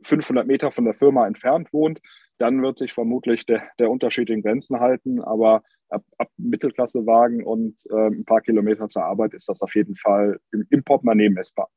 500 0.04 0.46
Meter 0.46 0.72
von 0.72 0.86
der 0.86 0.94
Firma 0.94 1.28
entfernt 1.28 1.74
wohnt, 1.74 2.00
dann 2.38 2.62
wird 2.62 2.78
sich 2.78 2.94
vermutlich 2.94 3.46
der, 3.46 3.64
der 3.80 3.90
Unterschied 3.90 4.30
in 4.30 4.44
Grenzen 4.44 4.80
halten. 4.80 5.22
Aber 5.22 5.64
ab, 5.90 6.04
ab 6.18 6.30
Mittelklassewagen 6.38 7.44
und 7.44 7.78
äh, 7.90 8.08
ein 8.08 8.26
paar 8.26 8.42
Kilometer 8.42 8.90
zur 8.90 9.04
Arbeit 9.04 9.34
ist 9.34 9.50
das 9.50 9.62
auf 9.62 9.74
jeden 9.76 9.96
Fall 9.96 10.40
im, 10.52 10.66
im 10.70 10.84
Portemonnaie 10.84 11.30
messbar. 11.30 11.70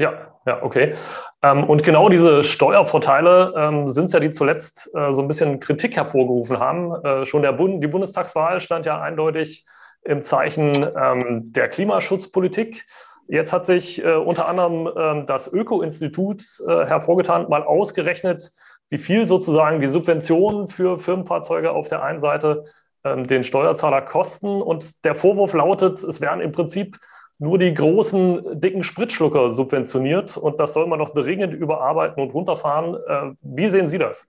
Ja, 0.00 0.14
ja, 0.46 0.62
okay. 0.62 0.94
Ähm, 1.42 1.62
und 1.64 1.82
genau 1.84 2.08
diese 2.08 2.42
Steuervorteile 2.42 3.52
ähm, 3.54 3.90
sind 3.90 4.06
es 4.06 4.12
ja, 4.14 4.20
die 4.20 4.30
zuletzt 4.30 4.90
äh, 4.94 5.12
so 5.12 5.20
ein 5.20 5.28
bisschen 5.28 5.60
Kritik 5.60 5.94
hervorgerufen 5.94 6.58
haben. 6.58 6.94
Äh, 7.04 7.26
schon 7.26 7.42
der 7.42 7.52
Bund, 7.52 7.84
die 7.84 7.86
Bundestagswahl 7.86 8.60
stand 8.60 8.86
ja 8.86 8.98
eindeutig 8.98 9.66
im 10.02 10.22
Zeichen 10.22 10.86
ähm, 10.96 11.52
der 11.52 11.68
Klimaschutzpolitik. 11.68 12.86
Jetzt 13.28 13.52
hat 13.52 13.66
sich 13.66 14.02
äh, 14.02 14.14
unter 14.14 14.48
anderem 14.48 14.88
ähm, 14.96 15.26
das 15.26 15.52
Öko-Institut 15.52 16.44
äh, 16.66 16.86
hervorgetan, 16.86 17.50
mal 17.50 17.62
ausgerechnet, 17.62 18.52
wie 18.88 18.98
viel 18.98 19.26
sozusagen 19.26 19.82
die 19.82 19.88
Subventionen 19.88 20.68
für 20.68 20.98
Firmenfahrzeuge 20.98 21.72
auf 21.72 21.88
der 21.88 22.02
einen 22.02 22.20
Seite 22.20 22.64
ähm, 23.04 23.26
den 23.26 23.44
Steuerzahler 23.44 24.00
kosten. 24.00 24.62
Und 24.62 25.04
der 25.04 25.14
Vorwurf 25.14 25.52
lautet, 25.52 26.02
es 26.02 26.22
werden 26.22 26.40
im 26.40 26.52
Prinzip 26.52 26.96
nur 27.40 27.58
die 27.58 27.72
großen, 27.72 28.60
dicken 28.60 28.84
Spritschlucker 28.84 29.52
subventioniert 29.52 30.36
und 30.36 30.60
das 30.60 30.74
soll 30.74 30.86
man 30.86 30.98
noch 30.98 31.10
dringend 31.10 31.54
überarbeiten 31.54 32.22
und 32.22 32.34
runterfahren. 32.34 32.94
Äh, 32.94 33.34
wie 33.40 33.68
sehen 33.68 33.88
Sie 33.88 33.96
das? 33.96 34.28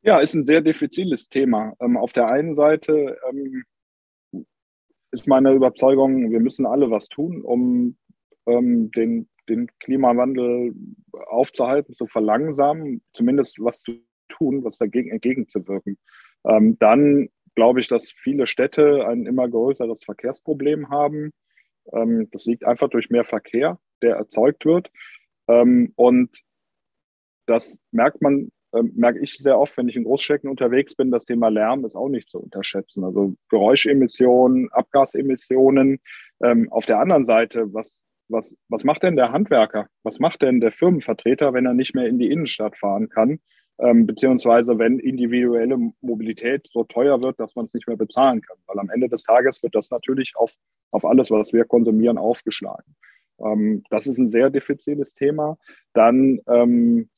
Ja, 0.00 0.18
ist 0.20 0.34
ein 0.34 0.42
sehr 0.42 0.62
diffiziles 0.62 1.28
Thema. 1.28 1.74
Ähm, 1.78 1.98
auf 1.98 2.14
der 2.14 2.28
einen 2.28 2.54
Seite 2.54 3.18
ähm, 3.28 3.64
ist 5.10 5.26
meine 5.26 5.52
Überzeugung, 5.52 6.30
wir 6.30 6.40
müssen 6.40 6.64
alle 6.64 6.90
was 6.90 7.08
tun, 7.08 7.42
um 7.42 7.96
ähm, 8.46 8.90
den, 8.92 9.28
den 9.46 9.68
Klimawandel 9.80 10.74
aufzuhalten, 11.26 11.92
zu 11.92 12.06
verlangsamen, 12.06 13.02
zumindest 13.12 13.58
was 13.60 13.82
zu 13.82 13.98
tun, 14.30 14.64
was 14.64 14.78
dagegen 14.78 15.10
entgegenzuwirken. 15.10 15.98
Ähm, 16.46 16.78
dann 16.78 17.28
glaube 17.56 17.80
ich, 17.80 17.88
dass 17.88 18.12
viele 18.12 18.46
Städte 18.46 19.06
ein 19.06 19.26
immer 19.26 19.48
größeres 19.48 20.04
Verkehrsproblem 20.04 20.90
haben. 20.90 21.32
Ähm, 21.92 22.28
das 22.30 22.44
liegt 22.46 22.64
einfach 22.64 22.88
durch 22.88 23.10
mehr 23.10 23.24
Verkehr, 23.24 23.80
der 24.02 24.16
erzeugt 24.16 24.64
wird. 24.64 24.90
Ähm, 25.48 25.92
und 25.96 26.42
das 27.46 27.78
merkt 27.90 28.22
man 28.22 28.50
ähm, 28.76 28.92
merke 28.94 29.20
ich 29.20 29.34
sehr 29.34 29.58
oft, 29.58 29.76
wenn 29.76 29.88
ich 29.88 29.96
in 29.96 30.04
Großstädten 30.04 30.50
unterwegs 30.50 30.94
bin, 30.94 31.10
das 31.10 31.24
Thema 31.24 31.48
Lärm 31.48 31.84
ist 31.84 31.96
auch 31.96 32.08
nicht 32.08 32.28
zu 32.28 32.38
unterschätzen. 32.38 33.04
Also 33.04 33.34
Geräuschemissionen, 33.48 34.70
Abgasemissionen. 34.72 36.00
Ähm, 36.42 36.70
auf 36.70 36.86
der 36.86 36.98
anderen 36.98 37.24
Seite, 37.26 37.72
was, 37.72 38.04
was, 38.28 38.56
was 38.68 38.84
macht 38.84 39.02
denn 39.02 39.16
der 39.16 39.32
Handwerker? 39.32 39.88
Was 40.02 40.18
macht 40.18 40.42
denn 40.42 40.60
der 40.60 40.72
Firmenvertreter, 40.72 41.54
wenn 41.54 41.66
er 41.66 41.74
nicht 41.74 41.94
mehr 41.94 42.06
in 42.06 42.18
die 42.18 42.30
Innenstadt 42.30 42.76
fahren 42.76 43.08
kann? 43.08 43.40
Ähm, 43.78 44.06
beziehungsweise 44.06 44.78
wenn 44.78 44.98
individuelle 44.98 45.78
Mobilität 46.00 46.68
so 46.72 46.84
teuer 46.84 47.22
wird, 47.22 47.38
dass 47.38 47.56
man 47.56 47.66
es 47.66 47.74
nicht 47.74 47.86
mehr 47.86 47.96
bezahlen 47.96 48.40
kann. 48.40 48.56
Weil 48.66 48.78
am 48.78 48.90
Ende 48.90 49.08
des 49.08 49.22
Tages 49.22 49.62
wird 49.62 49.74
das 49.74 49.90
natürlich 49.90 50.34
auf, 50.36 50.54
auf 50.90 51.04
alles, 51.04 51.30
was 51.30 51.52
wir 51.52 51.64
konsumieren, 51.64 52.18
aufgeschlagen. 52.18 52.96
Ähm, 53.38 53.82
das 53.90 54.06
ist 54.06 54.18
ein 54.18 54.28
sehr 54.28 54.50
diffiziles 54.50 55.14
Thema. 55.14 55.58
Dann, 55.92 56.40
ähm, 56.48 57.10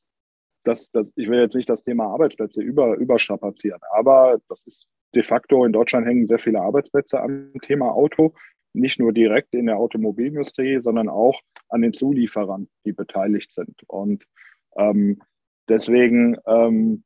das, 0.65 0.91
das, 0.91 1.07
ich 1.15 1.29
will 1.29 1.39
jetzt 1.39 1.55
nicht 1.55 1.69
das 1.69 1.83
Thema 1.83 2.07
Arbeitsplätze 2.07 2.61
über, 2.61 2.95
überstrapazieren, 2.97 3.79
aber 3.91 4.39
das 4.49 4.61
ist 4.67 4.87
de 5.15 5.23
facto 5.23 5.63
in 5.63 5.71
Deutschland 5.71 6.05
hängen 6.05 6.27
sehr 6.27 6.37
viele 6.37 6.59
Arbeitsplätze 6.59 7.21
am 7.21 7.53
Thema 7.61 7.93
Auto 7.93 8.33
nicht 8.73 8.99
nur 8.99 9.13
direkt 9.13 9.53
in 9.53 9.65
der 9.65 9.77
Automobilindustrie, 9.77 10.79
sondern 10.79 11.09
auch 11.09 11.41
an 11.69 11.81
den 11.81 11.93
Zulieferern, 11.93 12.67
die 12.85 12.93
beteiligt 12.93 13.51
sind. 13.51 13.83
Und 13.87 14.25
ähm, 14.77 15.21
deswegen 15.69 16.37
ähm, 16.45 17.03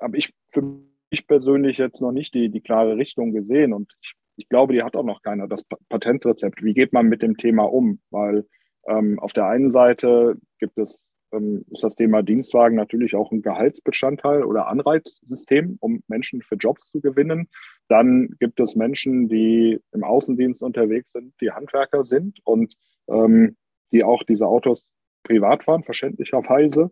habe 0.00 0.18
ich 0.18 0.32
für 0.52 0.62
mich 1.10 1.26
persönlich 1.26 1.78
jetzt 1.78 2.00
noch 2.00 2.12
nicht 2.12 2.34
die, 2.34 2.50
die 2.50 2.60
klare 2.60 2.96
Richtung 2.96 3.32
gesehen. 3.32 3.72
Und 3.72 3.94
ich, 4.02 4.12
ich 4.36 4.48
glaube, 4.48 4.72
die 4.72 4.82
hat 4.82 4.96
auch 4.96 5.04
noch 5.04 5.22
keiner, 5.22 5.48
das 5.48 5.64
Patentrezept. 5.88 6.62
Wie 6.62 6.74
geht 6.74 6.92
man 6.92 7.06
mit 7.06 7.22
dem 7.22 7.36
Thema 7.36 7.62
um? 7.62 8.00
Weil 8.10 8.46
ähm, 8.86 9.18
auf 9.18 9.32
der 9.32 9.46
einen 9.46 9.70
Seite 9.70 10.36
gibt 10.58 10.78
es 10.78 11.06
ähm, 11.32 11.64
ist 11.70 11.82
das 11.82 11.94
Thema 11.94 12.22
Dienstwagen 12.22 12.76
natürlich 12.76 13.14
auch 13.14 13.32
ein 13.32 13.42
Gehaltsbestandteil 13.42 14.44
oder 14.44 14.68
Anreizsystem, 14.68 15.76
um 15.80 16.02
Menschen 16.08 16.42
für 16.42 16.56
Jobs 16.56 16.90
zu 16.90 17.00
gewinnen. 17.00 17.48
Dann 17.88 18.34
gibt 18.38 18.60
es 18.60 18.76
Menschen, 18.76 19.28
die 19.28 19.80
im 19.92 20.04
Außendienst 20.04 20.62
unterwegs 20.62 21.12
sind, 21.12 21.34
die 21.40 21.50
Handwerker 21.50 22.04
sind 22.04 22.38
und 22.44 22.74
ähm, 23.08 23.56
die 23.92 24.04
auch 24.04 24.22
diese 24.24 24.46
Autos 24.46 24.92
privat 25.22 25.64
fahren, 25.64 25.82
verständlicherweise. 25.82 26.90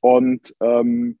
Und 0.00 0.54
ähm, 0.60 1.18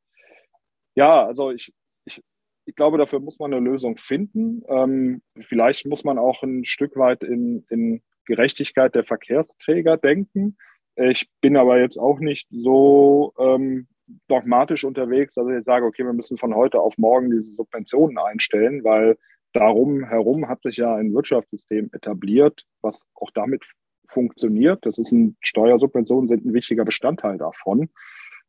ja, 0.94 1.26
also 1.26 1.50
ich, 1.50 1.72
ich, 2.04 2.22
ich 2.64 2.74
glaube, 2.74 2.98
dafür 2.98 3.20
muss 3.20 3.38
man 3.38 3.52
eine 3.52 3.64
Lösung 3.64 3.98
finden. 3.98 4.62
Ähm, 4.68 5.22
vielleicht 5.40 5.86
muss 5.86 6.04
man 6.04 6.18
auch 6.18 6.42
ein 6.42 6.64
Stück 6.64 6.96
weit 6.96 7.22
in, 7.22 7.64
in 7.70 8.02
Gerechtigkeit 8.26 8.94
der 8.94 9.04
Verkehrsträger 9.04 9.96
denken. 9.96 10.56
Ich 10.96 11.28
bin 11.40 11.56
aber 11.56 11.78
jetzt 11.78 11.98
auch 11.98 12.20
nicht 12.20 12.48
so 12.50 13.34
ähm, 13.38 13.86
dogmatisch 14.28 14.84
unterwegs, 14.84 15.34
dass 15.34 15.46
ich 15.48 15.64
sage, 15.64 15.84
okay, 15.84 16.04
wir 16.04 16.12
müssen 16.12 16.38
von 16.38 16.54
heute 16.54 16.80
auf 16.80 16.96
morgen 16.96 17.30
diese 17.30 17.52
Subventionen 17.54 18.18
einstellen, 18.18 18.82
weil 18.84 19.18
darum 19.52 20.04
herum 20.04 20.48
hat 20.48 20.62
sich 20.62 20.76
ja 20.76 20.94
ein 20.94 21.12
Wirtschaftssystem 21.14 21.90
etabliert, 21.92 22.64
was 22.80 23.04
auch 23.14 23.30
damit 23.34 23.64
funktioniert. 24.08 24.84
Das 24.86 24.98
ist 24.98 25.12
ein 25.12 25.36
Steuersubventionen 25.40 26.28
sind 26.28 26.44
ein 26.44 26.54
wichtiger 26.54 26.84
Bestandteil 26.84 27.38
davon. 27.38 27.90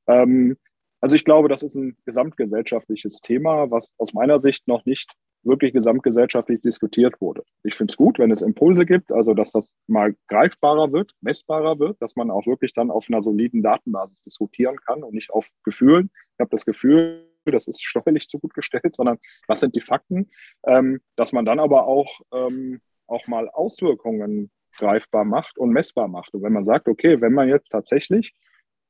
Ähm, 0.07 0.57
also 1.01 1.15
ich 1.15 1.25
glaube, 1.25 1.47
das 1.47 1.63
ist 1.63 1.75
ein 1.75 1.95
gesamtgesellschaftliches 2.05 3.19
Thema, 3.21 3.69
was 3.69 3.93
aus 3.97 4.13
meiner 4.13 4.39
Sicht 4.39 4.67
noch 4.67 4.85
nicht 4.85 5.11
wirklich 5.43 5.73
gesamtgesellschaftlich 5.73 6.61
diskutiert 6.61 7.21
wurde. 7.21 7.43
Ich 7.63 7.75
finde 7.75 7.91
es 7.91 7.97
gut, 7.97 8.19
wenn 8.19 8.31
es 8.31 8.41
Impulse 8.41 8.85
gibt, 8.85 9.11
also 9.11 9.33
dass 9.33 9.51
das 9.51 9.73
mal 9.87 10.15
greifbarer 10.27 10.91
wird, 10.91 11.13
messbarer 11.21 11.79
wird, 11.79 12.01
dass 12.01 12.15
man 12.15 12.31
auch 12.31 12.45
wirklich 12.47 12.73
dann 12.73 12.91
auf 12.91 13.07
einer 13.09 13.21
soliden 13.21 13.61
Datenbasis 13.61 14.21
diskutieren 14.23 14.77
kann 14.85 15.03
und 15.03 15.13
nicht 15.13 15.31
auf 15.31 15.49
Gefühlen. 15.63 16.09
Ich 16.33 16.39
habe 16.39 16.49
das 16.49 16.65
Gefühl, 16.65 17.23
das 17.45 17.67
ist 17.67 17.83
steuerlich 17.83 18.27
zu 18.27 18.39
gut 18.39 18.53
gestellt, 18.53 18.95
sondern 18.95 19.19
was 19.47 19.61
sind 19.61 19.75
die 19.75 19.81
Fakten, 19.81 20.29
ähm, 20.65 20.99
dass 21.15 21.31
man 21.31 21.45
dann 21.45 21.59
aber 21.59 21.87
auch, 21.87 22.19
ähm, 22.33 22.81
auch 23.07 23.25
mal 23.27 23.49
Auswirkungen 23.49 24.51
greifbar 24.77 25.23
macht 25.23 25.57
und 25.57 25.71
messbar 25.71 26.07
macht. 26.07 26.33
Und 26.33 26.43
wenn 26.43 26.53
man 26.53 26.65
sagt, 26.65 26.87
okay, 26.87 27.21
wenn 27.21 27.33
man 27.33 27.47
jetzt 27.47 27.69
tatsächlich 27.69 28.33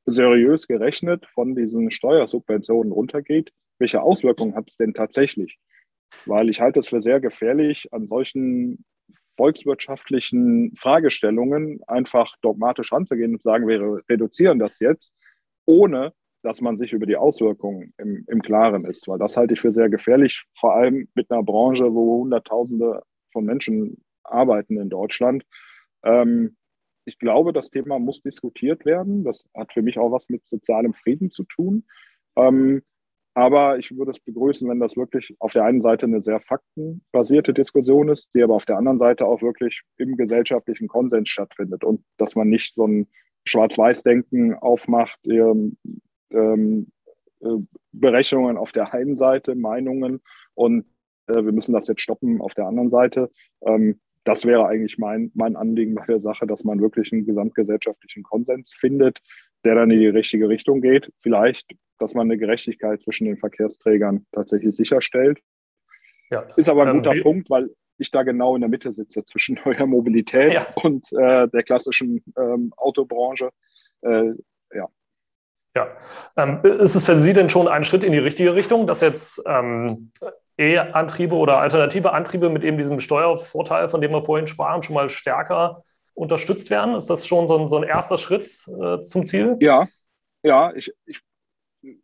seriös 0.07 0.67
gerechnet 0.67 1.25
von 1.27 1.55
diesen 1.55 1.91
Steuersubventionen 1.91 2.91
runtergeht, 2.91 3.51
welche 3.79 4.01
Auswirkungen 4.01 4.55
hat 4.55 4.69
es 4.69 4.77
denn 4.77 4.93
tatsächlich? 4.93 5.59
weil 6.25 6.49
ich 6.49 6.61
halte 6.61 6.79
es 6.79 6.89
für 6.89 7.01
sehr 7.01 7.19
gefährlich, 7.19 7.87
an 7.91 8.07
solchen 8.07 8.83
volkswirtschaftlichen 9.35 10.73
Fragestellungen 10.75 11.79
einfach 11.87 12.35
dogmatisch 12.41 12.91
ranzugehen 12.91 13.33
und 13.33 13.43
sagen, 13.43 13.67
wir 13.67 14.01
reduzieren 14.09 14.59
das 14.59 14.79
jetzt, 14.79 15.13
ohne 15.65 16.13
dass 16.43 16.61
man 16.61 16.77
sich 16.77 16.93
über 16.93 17.05
die 17.05 17.17
Auswirkungen 17.17 17.93
im, 17.97 18.23
im 18.27 18.41
Klaren 18.41 18.85
ist, 18.85 19.07
weil 19.07 19.19
das 19.19 19.37
halte 19.37 19.53
ich 19.53 19.61
für 19.61 19.71
sehr 19.71 19.89
gefährlich, 19.89 20.45
vor 20.57 20.75
allem 20.75 21.07
mit 21.13 21.29
einer 21.29 21.43
Branche, 21.43 21.93
wo 21.93 22.21
Hunderttausende 22.21 23.03
von 23.31 23.45
Menschen 23.45 24.03
arbeiten 24.23 24.79
in 24.79 24.89
Deutschland. 24.89 25.43
Ähm, 26.03 26.55
ich 27.07 27.19
glaube, 27.19 27.53
das 27.53 27.69
Thema 27.69 27.99
muss 27.99 28.21
diskutiert 28.21 28.85
werden. 28.85 29.23
Das 29.23 29.45
hat 29.55 29.71
für 29.71 29.81
mich 29.81 29.97
auch 29.97 30.11
was 30.11 30.27
mit 30.27 30.45
sozialem 30.45 30.93
Frieden 30.93 31.31
zu 31.31 31.45
tun. 31.45 31.85
Ähm, 32.35 32.83
aber 33.33 33.77
ich 33.77 33.95
würde 33.95 34.11
es 34.11 34.19
begrüßen, 34.19 34.67
wenn 34.67 34.79
das 34.79 34.97
wirklich 34.97 35.33
auf 35.39 35.53
der 35.53 35.63
einen 35.63 35.79
Seite 35.79 36.05
eine 36.05 36.21
sehr 36.21 36.41
faktenbasierte 36.41 37.53
Diskussion 37.53 38.09
ist, 38.09 38.29
die 38.33 38.43
aber 38.43 38.55
auf 38.55 38.65
der 38.65 38.77
anderen 38.77 38.97
Seite 38.97 39.25
auch 39.25 39.41
wirklich 39.41 39.83
im 39.97 40.17
gesellschaftlichen 40.17 40.87
Konsens 40.87 41.29
stattfindet 41.29 41.83
und 41.83 42.03
dass 42.17 42.35
man 42.35 42.49
nicht 42.49 42.75
so 42.75 42.85
ein 42.85 43.07
Schwarz-Weiß-Denken 43.45 44.55
aufmacht, 44.55 45.19
ähm, 45.27 45.77
ähm, 46.31 46.91
äh, 47.39 47.57
Berechnungen 47.93 48.57
auf 48.57 48.73
der 48.73 48.93
einen 48.93 49.15
Seite, 49.15 49.55
Meinungen 49.55 50.19
und 50.55 50.85
äh, 51.27 51.45
wir 51.45 51.53
müssen 51.53 51.73
das 51.73 51.87
jetzt 51.87 52.01
stoppen 52.01 52.41
auf 52.41 52.53
der 52.53 52.65
anderen 52.65 52.89
Seite. 52.89 53.31
Ähm, 53.61 54.01
das 54.27 54.45
wäre 54.45 54.67
eigentlich 54.67 54.97
mein, 54.97 55.31
mein 55.35 55.55
Anliegen 55.55 55.95
bei 55.95 56.05
der 56.05 56.19
Sache, 56.19 56.45
dass 56.45 56.65
man 56.65 56.81
wirklich 56.81 57.13
einen 57.13 57.25
gesamtgesellschaftlichen 57.25 58.23
Konsens 58.23 58.73
findet, 58.73 59.19
der 59.63 59.75
dann 59.75 59.89
in 59.89 59.99
die 59.99 60.07
richtige 60.07 60.49
Richtung 60.49 60.81
geht. 60.81 61.11
Vielleicht, 61.21 61.71
dass 61.97 62.13
man 62.13 62.27
eine 62.27 62.37
Gerechtigkeit 62.37 63.01
zwischen 63.01 63.25
den 63.25 63.37
Verkehrsträgern 63.37 64.25
tatsächlich 64.33 64.75
sicherstellt. 64.75 65.39
Ja. 66.29 66.41
Ist 66.57 66.67
aber 66.67 66.83
ein 66.83 66.89
ähm, 66.89 66.97
guter 66.97 67.15
ähm, 67.15 67.23
Punkt, 67.23 67.49
weil 67.49 67.69
ich 67.99 68.11
da 68.11 68.23
genau 68.23 68.55
in 68.55 68.61
der 68.61 68.69
Mitte 68.69 68.91
sitze 68.91 69.23
zwischen 69.23 69.59
neuer 69.65 69.85
Mobilität 69.85 70.53
ja. 70.53 70.67
und 70.75 71.07
äh, 71.13 71.47
der 71.47 71.63
klassischen 71.63 72.21
ähm, 72.37 72.73
Autobranche. 72.75 73.49
Äh, 74.01 74.33
ja. 74.73 74.89
Ja. 75.77 75.87
Ähm, 76.37 76.59
ist 76.63 76.95
es 76.95 77.05
für 77.05 77.19
Sie 77.19 77.33
denn 77.33 77.49
schon 77.49 77.67
ein 77.67 77.83
Schritt 77.83 78.03
in 78.03 78.11
die 78.11 78.17
richtige 78.17 78.55
Richtung, 78.55 78.87
dass 78.87 79.01
jetzt 79.01 79.43
ähm, 79.45 80.11
E-Antriebe 80.57 81.35
oder 81.35 81.59
alternative 81.59 82.13
Antriebe 82.13 82.49
mit 82.49 82.63
eben 82.63 82.77
diesem 82.77 82.99
Steuervorteil, 82.99 83.87
von 83.87 84.01
dem 84.01 84.11
wir 84.11 84.23
vorhin 84.23 84.47
sprachen, 84.47 84.81
schon 84.81 84.95
mal 84.95 85.09
stärker 85.09 85.83
unterstützt 86.15 86.71
werden? 86.71 86.95
Ist 86.95 87.11
das 87.11 87.27
schon 87.27 87.47
so 87.47 87.59
ein, 87.59 87.69
so 87.69 87.77
ein 87.77 87.83
erster 87.83 88.17
Schritt 88.17 88.47
äh, 88.81 88.99
zum 89.01 89.27
Ziel? 89.27 89.55
Ja, 89.59 89.85
ja, 90.41 90.73
ich, 90.73 90.91
ich 91.05 91.21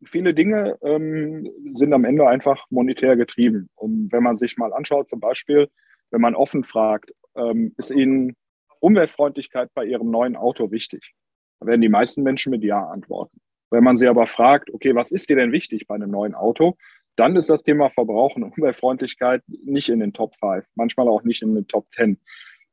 viele 0.04 0.36
Dinge 0.36 0.78
ähm, 0.84 1.50
sind 1.74 1.94
am 1.94 2.06
Ende 2.06 2.28
einfach 2.28 2.64
monetär 2.70 3.16
getrieben. 3.18 3.70
Und 3.74 4.12
wenn 4.12 4.22
man 4.22 4.38
sich 4.38 4.56
mal 4.56 4.72
anschaut, 4.72 5.10
zum 5.10 5.20
Beispiel, 5.20 5.68
wenn 6.12 6.22
man 6.22 6.36
offen 6.36 6.64
fragt, 6.64 7.12
ähm, 7.36 7.74
ist 7.78 7.90
Ihnen 7.90 8.36
Umweltfreundlichkeit 8.82 9.72
bei 9.74 9.84
Ihrem 9.84 10.12
neuen 10.12 10.36
Auto 10.36 10.70
wichtig? 10.70 11.14
Da 11.60 11.66
werden 11.66 11.82
die 11.82 11.90
meisten 11.90 12.22
Menschen 12.22 12.52
mit 12.52 12.64
Ja 12.64 12.86
antworten. 12.86 13.40
Wenn 13.74 13.84
man 13.84 13.98
sie 13.98 14.08
aber 14.08 14.28
fragt, 14.28 14.72
okay, 14.72 14.94
was 14.94 15.12
ist 15.12 15.30
dir 15.30 15.36
denn 15.36 15.52
wichtig 15.52 15.88
bei 15.88 15.96
einem 15.96 16.12
neuen 16.12 16.36
Auto? 16.36 16.78
Dann 17.16 17.36
ist 17.36 17.50
das 17.50 17.64
Thema 17.64 17.90
Verbrauch 17.90 18.36
und 18.36 18.44
Umweltfreundlichkeit 18.44 19.42
nicht 19.48 19.90
in 19.90 20.00
den 20.00 20.14
Top 20.14 20.36
5, 20.36 20.64
manchmal 20.76 21.08
auch 21.08 21.24
nicht 21.24 21.42
in 21.42 21.56
den 21.56 21.68
Top 21.68 21.88
10. 21.96 22.20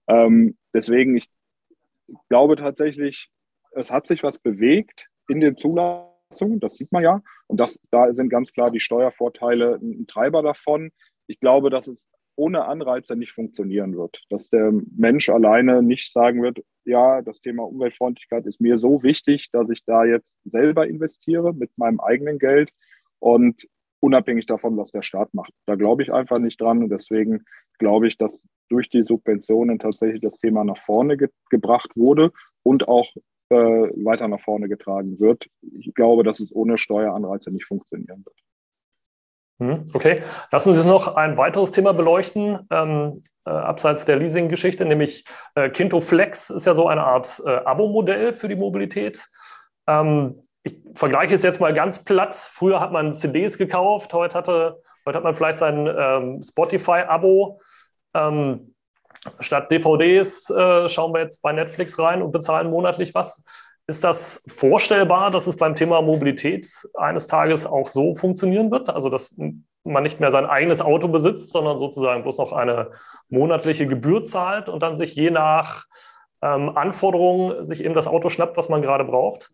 Ähm, 0.09 0.59
deswegen, 0.75 1.17
ich 1.17 1.31
glaube 2.29 2.57
tatsächlich, 2.57 3.31
es 3.71 3.91
hat 3.91 4.07
sich 4.07 4.23
was 4.23 4.39
bewegt 4.39 5.09
in 5.27 5.41
den 5.41 5.57
Zulassungen, 5.57 6.61
das 6.61 6.75
sieht 6.75 6.93
man 6.93 7.03
ja. 7.03 7.23
Und 7.47 7.59
das, 7.59 7.81
da 7.91 8.13
sind 8.13 8.29
ganz 8.29 8.53
klar 8.53 8.71
die 8.71 8.81
Steuervorteile 8.81 9.77
ein 9.81 10.07
Treiber 10.07 10.43
davon. 10.43 10.93
Ich 11.27 11.41
glaube, 11.41 11.71
dass 11.71 11.87
es 11.87 12.07
ohne 12.41 12.65
Anreize 12.65 13.17
nicht 13.17 13.33
funktionieren 13.33 13.97
wird. 13.97 14.23
Dass 14.31 14.49
der 14.49 14.73
Mensch 14.97 15.29
alleine 15.29 15.83
nicht 15.83 16.11
sagen 16.11 16.43
wird, 16.43 16.61
ja, 16.85 17.21
das 17.21 17.41
Thema 17.41 17.65
Umweltfreundlichkeit 17.65 18.47
ist 18.47 18.61
mir 18.61 18.79
so 18.79 19.03
wichtig, 19.03 19.51
dass 19.53 19.69
ich 19.69 19.85
da 19.85 20.05
jetzt 20.05 20.39
selber 20.45 20.89
investiere 20.89 21.53
mit 21.53 21.71
meinem 21.77 22.01
eigenen 22.01 22.39
Geld. 22.39 22.71
Und 23.19 23.67
unabhängig 24.01 24.47
davon, 24.47 24.79
was 24.79 24.91
der 24.91 25.03
Staat 25.03 25.35
macht. 25.35 25.53
Da 25.67 25.75
glaube 25.75 26.03
ich 26.03 26.11
einfach 26.11 26.39
nicht 26.39 26.59
dran 26.59 26.83
und 26.83 26.89
deswegen 26.89 27.45
glaube 27.79 28.09
ich, 28.09 28.17
dass 28.17 28.47
durch 28.71 28.89
die 28.89 29.03
Subventionen 29.03 29.79
tatsächlich 29.79 30.23
das 30.23 30.39
Thema 30.39 30.65
nach 30.65 30.79
vorne 30.79 31.19
ge 31.19 31.29
gebracht 31.51 31.91
wurde 31.97 32.33
und 32.63 32.89
auch 32.89 33.11
äh, 33.51 33.55
weiter 33.57 34.29
nach 34.29 34.41
vorne 34.41 34.69
getragen 34.69 35.21
wird. 35.21 35.47
Ich 35.79 35.93
glaube, 35.95 36.25
dass 36.25 36.41
es 36.41 36.55
ohne 36.55 36.79
Steueranreize 36.79 37.51
nicht 37.51 37.67
funktionieren 37.67 38.25
wird. 38.25 38.37
Hm, 39.61 39.85
okay, 39.93 40.23
lassen 40.51 40.75
Sie 40.75 40.87
noch 40.87 41.17
ein 41.17 41.37
weiteres 41.37 41.71
Thema 41.71 41.93
beleuchten, 41.93 42.67
ähm, 42.71 43.23
äh, 43.45 43.51
abseits 43.51 44.07
der 44.07 44.17
Leasing-Geschichte, 44.17 44.87
nämlich 44.87 45.27
äh, 45.55 45.69
Kinto 45.69 46.01
Flex 46.01 46.49
ist 46.49 46.67
ja 46.67 46.75
so 46.75 46.89
eine 46.89 47.05
Art 47.05 47.43
äh, 47.45 47.51
Abo-Modell 47.51 48.33
für 48.33 48.49
die 48.49 48.57
Mobilität. 48.57 49.29
Ähm, 49.87 50.43
ich 50.63 50.79
vergleiche 50.95 51.35
es 51.35 51.43
jetzt 51.43 51.61
mal 51.61 51.75
ganz 51.75 52.05
platt. 52.05 52.35
Früher 52.35 52.81
hat 52.81 52.91
man 52.91 53.13
CDs 53.13 53.59
gekauft, 53.59 54.15
heute, 54.15 54.37
hatte, 54.37 54.83
heute 55.05 55.19
hat 55.19 55.25
man 55.25 55.35
vielleicht 55.35 55.59
sein 55.59 55.87
ähm, 55.87 56.43
Spotify-Abo. 56.43 57.61
Ähm, 58.15 58.75
statt 59.41 59.71
DVDs 59.71 60.49
äh, 60.49 60.89
schauen 60.89 61.13
wir 61.13 61.21
jetzt 61.21 61.43
bei 61.43 61.53
Netflix 61.53 61.99
rein 61.99 62.23
und 62.23 62.33
bezahlen 62.33 62.71
monatlich 62.71 63.15
was. 63.15 63.45
Ist 63.91 64.05
das 64.05 64.45
vorstellbar, 64.47 65.33
dass 65.33 65.49
es 65.49 65.57
beim 65.57 65.75
Thema 65.75 66.01
Mobilität 66.01 66.71
eines 66.95 67.27
Tages 67.27 67.67
auch 67.67 67.89
so 67.89 68.15
funktionieren 68.15 68.71
wird? 68.71 68.89
Also, 68.89 69.11
dass 69.11 69.37
man 69.83 70.05
nicht 70.05 70.21
mehr 70.21 70.31
sein 70.31 70.47
eigenes 70.47 70.81
Auto 70.81 71.09
besitzt, 71.09 71.51
sondern 71.51 71.81
sozusagen 71.81 72.23
bloß 72.23 72.39
noch 72.39 72.53
eine 72.53 72.93
monatliche 73.31 73.89
Gebühr 73.89 74.23
zahlt 74.23 74.69
und 74.69 74.81
dann 74.81 74.95
sich 74.95 75.17
je 75.17 75.33
nach 75.33 75.87
ähm, 76.41 76.69
Anforderungen 76.77 77.65
sich 77.65 77.83
eben 77.85 77.95
das 77.95 78.07
Auto 78.07 78.29
schnappt, 78.29 78.57
was 78.57 78.69
man 78.69 78.81
gerade 78.81 79.05
braucht? 79.05 79.51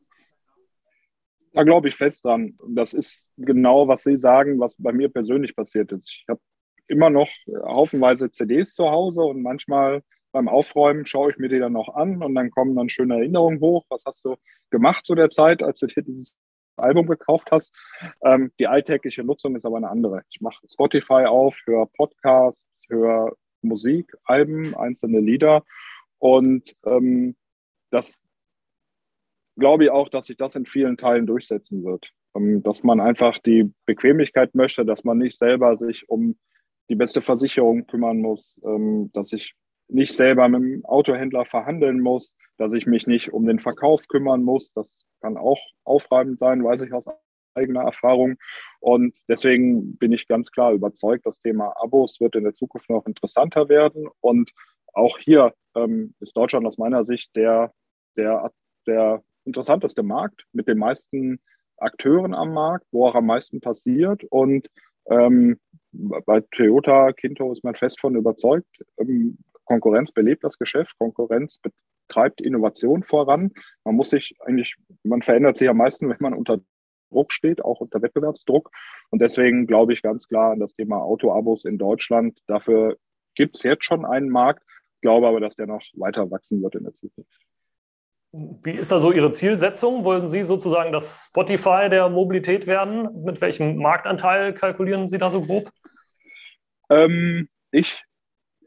Da 1.55 1.63
glaube 1.63 1.89
ich 1.89 1.97
fest 1.97 2.23
dran. 2.23 2.59
Das 2.69 2.93
ist 2.93 3.27
genau, 3.39 3.89
was 3.89 4.03
Sie 4.03 4.19
sagen, 4.19 4.61
was 4.61 4.77
bei 4.77 4.93
mir 4.93 5.09
persönlich 5.09 5.57
passiert 5.57 5.93
ist. 5.93 6.11
Ich 6.11 6.27
habe 6.29 6.41
immer 6.89 7.09
noch 7.09 7.31
haufenweise 7.65 8.31
CDs 8.31 8.75
zu 8.75 8.91
Hause 8.91 9.23
und 9.23 9.41
manchmal 9.41 10.03
beim 10.37 10.49
Aufräumen 10.49 11.07
schaue 11.07 11.31
ich 11.31 11.39
mir 11.39 11.49
die 11.49 11.59
dann 11.59 11.73
noch 11.73 11.95
an 11.95 12.23
und 12.23 12.35
dann 12.35 12.51
kommen 12.51 12.77
dann 12.77 12.91
schöne 12.91 13.15
Erinnerungen 13.15 13.59
hoch. 13.59 13.87
Was 13.89 14.05
hast 14.05 14.23
du 14.27 14.37
gemacht 14.69 15.07
zu 15.07 15.15
der 15.15 15.31
Zeit, 15.31 15.63
als 15.63 15.81
du 15.81 15.87
dir 15.87 16.03
dieses 16.03 16.37
Album 16.77 17.07
gekauft 17.07 17.49
hast? 17.51 17.75
Ähm, 18.23 18.53
die 18.59 18.67
alltägliche 18.67 19.25
Nutzung 19.25 19.57
ist 19.57 19.65
aber 19.65 19.79
eine 19.79 19.89
andere. 19.89 20.25
Ich 20.29 20.43
mache 20.43 20.59
Spotify 20.71 21.25
auf, 21.25 21.63
höre 21.65 21.87
Podcasts, 21.87 22.85
höre 22.91 23.33
Musik, 23.63 24.13
Alben, 24.25 24.77
einzelne 24.77 25.21
Lieder 25.21 25.65
und 26.19 26.77
ähm, 26.85 27.35
das 27.91 28.21
glaube 29.59 29.85
ich 29.85 29.91
auch, 29.91 30.11
dass 30.11 30.27
sich 30.27 30.37
das 30.37 30.55
in 30.55 30.67
vielen 30.67 30.99
Teilen 30.99 31.27
durchsetzen 31.27 31.83
wird. 31.83 32.13
Ähm, 32.37 32.63
dass 32.63 32.83
man 32.83 33.01
einfach 33.01 33.39
die 33.39 33.73
Bequemlichkeit 33.87 34.55
möchte, 34.55 34.85
dass 34.85 35.03
man 35.03 35.17
nicht 35.17 35.39
selber 35.39 35.79
sich 35.79 36.11
um 36.11 36.37
die 36.91 36.95
beste 36.95 37.23
Versicherung 37.23 37.87
kümmern 37.87 38.19
muss, 38.19 38.61
ähm, 38.67 39.11
dass 39.15 39.33
ich 39.33 39.55
nicht 39.89 40.17
selber 40.17 40.49
mit 40.49 40.63
dem 40.63 40.85
Autohändler 40.85 41.45
verhandeln 41.45 42.01
muss, 42.01 42.37
dass 42.59 42.73
ich 42.73 42.87
mich 42.87 43.07
nicht 43.07 43.33
um 43.33 43.47
den 43.47 43.59
Verkauf 43.59 44.09
kümmern 44.09 44.43
muss. 44.43 44.73
Das 44.73 44.97
kann 45.21 45.37
auch 45.37 45.61
aufreibend 45.85 46.39
sein, 46.39 46.65
weiß 46.65 46.81
ich 46.83 46.93
aus 46.93 47.07
eigener 47.55 47.83
Erfahrung. 47.83 48.37
Und 48.81 49.17
deswegen 49.29 49.97
bin 49.97 50.13
ich 50.13 50.29
ganz 50.29 50.51
klar 50.51 50.73
überzeugt, 50.73 51.27
das 51.27 51.41
Thema 51.41 51.73
Abos 51.77 52.21
wird 52.21 52.37
in 52.37 52.45
der 52.45 52.55
Zukunft 52.55 52.91
noch 52.91 53.07
interessanter 53.07 53.69
werden. 53.69 54.09
Und 54.21 54.51
auch 54.93 55.19
hier 55.19 55.55
ähm, 55.75 56.15
ist 56.21 56.37
Deutschland 56.37 56.67
aus 56.67 56.79
meiner 56.79 57.05
Sicht 57.05 57.35
der, 57.37 57.73
der, 58.17 58.51
der 58.87 59.23
interessanteste 59.45 60.03
Markt 60.03 60.45
mit 60.53 60.69
den 60.69 60.79
meisten 60.79 61.41
Akteuren 61.79 62.35
am 62.35 62.53
Markt, 62.53 62.87
wo 62.91 63.07
auch 63.07 63.15
am 63.15 63.27
meisten 63.27 63.61
passiert. 63.61 64.25
Und 64.25 64.69
ähm, 65.09 65.59
bei 65.93 66.41
Toyota, 66.51 67.13
Kinto 67.13 67.53
ist 67.53 67.65
man 67.65 67.75
fest 67.75 68.01
von 68.01 68.17
überzeugt. 68.17 68.85
Ähm, 68.99 69.39
Konkurrenz 69.67 70.13
belebt 70.13 70.45
das 70.45 70.59
Geschäft, 70.59 70.97
Konkurrenz 70.99 71.59
betreibt 71.59 72.41
Innovation 72.41 73.03
voran. 73.03 73.53
Man 73.85 73.97
muss 73.97 74.11
sich 74.11 74.35
eigentlich, 74.41 74.77
man 75.03 75.23
verändert 75.23 75.59
sich 75.59 75.69
am 75.69 75.77
meisten, 75.77 76.09
wenn 76.09 76.17
man 76.21 76.35
unter 76.35 76.59
Druck 77.11 77.33
steht, 77.33 77.63
auch 77.65 77.81
unter 77.81 78.01
Wettbewerbsdruck. 78.03 78.71
Und 79.11 79.21
deswegen 79.21 79.67
glaube 79.67 79.93
ich 79.93 80.03
ganz 80.03 80.27
klar 80.27 80.53
an 80.53 80.61
das 80.61 80.75
Thema 80.75 81.03
Autoabos 81.03 81.65
in 81.65 81.79
Deutschland. 81.79 82.39
Dafür 82.47 82.97
gibt 83.35 83.57
es 83.57 83.63
jetzt 83.63 83.85
schon 83.85 84.05
einen 84.05 84.31
Markt. 84.31 84.63
Ich 84.95 85.03
glaube 85.03 85.29
aber, 85.29 85.41
dass 85.41 85.57
der 85.57 85.67
noch 85.67 85.83
weiter 85.95 86.31
wachsen 86.31 86.63
wird 86.63 86.75
in 86.75 86.85
der 86.85 86.95
Zukunft. 86.95 87.47
Wie 88.33 88.73
ist 88.73 88.93
da 88.93 88.99
so 88.99 89.13
Ihre 89.13 89.31
Zielsetzung? 89.31 90.05
Wollen 90.05 90.29
Sie 90.29 90.43
sozusagen 90.43 90.93
das 90.93 91.27
Spotify 91.27 91.89
der 91.89 92.09
Mobilität 92.09 92.67
werden? 92.67 93.25
Mit 93.25 93.41
welchem 93.41 93.77
Marktanteil 93.77 94.53
kalkulieren 94.53 95.09
Sie 95.09 95.19
da 95.19 95.31
so 95.31 95.43
grob? 95.43 95.71
Ähm, 96.91 97.49
ich 97.71 98.03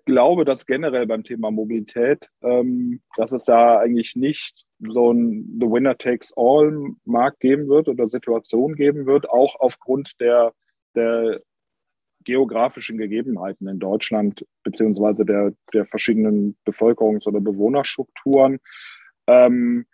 glaube, 0.09 0.43
dass 0.43 0.65
generell 0.65 1.05
beim 1.05 1.23
Thema 1.23 1.51
Mobilität, 1.51 2.27
ähm, 2.41 3.01
dass 3.15 3.31
es 3.31 3.45
da 3.45 3.77
eigentlich 3.77 4.15
nicht 4.15 4.65
so 4.79 5.11
ein 5.11 5.57
The 5.59 5.67
Winner 5.67 5.97
Takes 5.97 6.33
All 6.35 6.95
Markt 7.05 7.39
geben 7.41 7.67
wird 7.67 7.87
oder 7.87 8.09
Situation 8.09 8.75
geben 8.75 9.05
wird, 9.05 9.29
auch 9.29 9.55
aufgrund 9.59 10.13
der, 10.19 10.53
der 10.95 11.41
geografischen 12.23 12.97
Gegebenheiten 12.97 13.67
in 13.67 13.79
Deutschland 13.79 14.45
beziehungsweise 14.63 15.25
der, 15.25 15.53
der 15.73 15.85
verschiedenen 15.85 16.57
Bevölkerungs- 16.65 17.27
oder 17.27 17.39
Bewohnerstrukturen. 17.39 18.59
Ähm, 19.27 19.85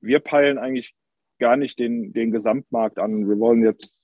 wir 0.00 0.20
peilen 0.20 0.58
eigentlich 0.58 0.94
gar 1.38 1.56
nicht 1.56 1.78
den, 1.78 2.12
den 2.14 2.30
Gesamtmarkt 2.30 2.98
an. 2.98 3.28
Wir 3.28 3.38
wollen 3.38 3.62
jetzt 3.62 4.00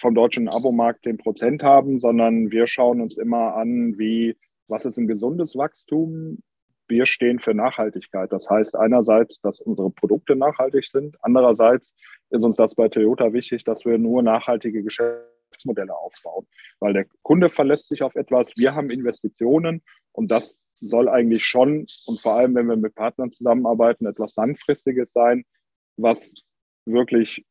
vom 0.00 0.14
deutschen 0.16 0.48
Abomarkt 0.48 1.04
10 1.04 1.18
Prozent 1.18 1.62
haben, 1.62 2.00
sondern 2.00 2.50
wir 2.50 2.66
schauen 2.66 3.00
uns 3.00 3.16
immer 3.16 3.54
an, 3.54 3.96
wie, 3.98 4.36
was 4.68 4.84
ist 4.84 4.98
ein 4.98 5.08
gesundes 5.08 5.56
Wachstum? 5.56 6.42
Wir 6.88 7.06
stehen 7.06 7.38
für 7.38 7.54
Nachhaltigkeit. 7.54 8.32
Das 8.32 8.48
heißt 8.50 8.76
einerseits, 8.76 9.40
dass 9.40 9.60
unsere 9.60 9.90
Produkte 9.90 10.36
nachhaltig 10.36 10.84
sind. 10.84 11.16
Andererseits 11.22 11.94
ist 12.30 12.42
uns 12.42 12.56
das 12.56 12.74
bei 12.74 12.88
Toyota 12.88 13.32
wichtig, 13.32 13.64
dass 13.64 13.84
wir 13.84 13.98
nur 13.98 14.22
nachhaltige 14.22 14.82
Geschäftsmodelle 14.82 15.94
aufbauen, 15.94 16.46
weil 16.80 16.92
der 16.92 17.06
Kunde 17.22 17.48
verlässt 17.48 17.88
sich 17.88 18.02
auf 18.02 18.14
etwas. 18.14 18.52
Wir 18.56 18.74
haben 18.74 18.90
Investitionen 18.90 19.82
und 20.12 20.30
das 20.30 20.62
soll 20.80 21.08
eigentlich 21.08 21.44
schon 21.44 21.86
und 22.06 22.20
vor 22.20 22.34
allem, 22.34 22.54
wenn 22.54 22.66
wir 22.66 22.76
mit 22.76 22.94
Partnern 22.94 23.30
zusammenarbeiten, 23.30 24.06
etwas 24.06 24.34
Langfristiges 24.36 25.12
sein, 25.12 25.44
was 25.96 26.34
wirklich 26.84 27.46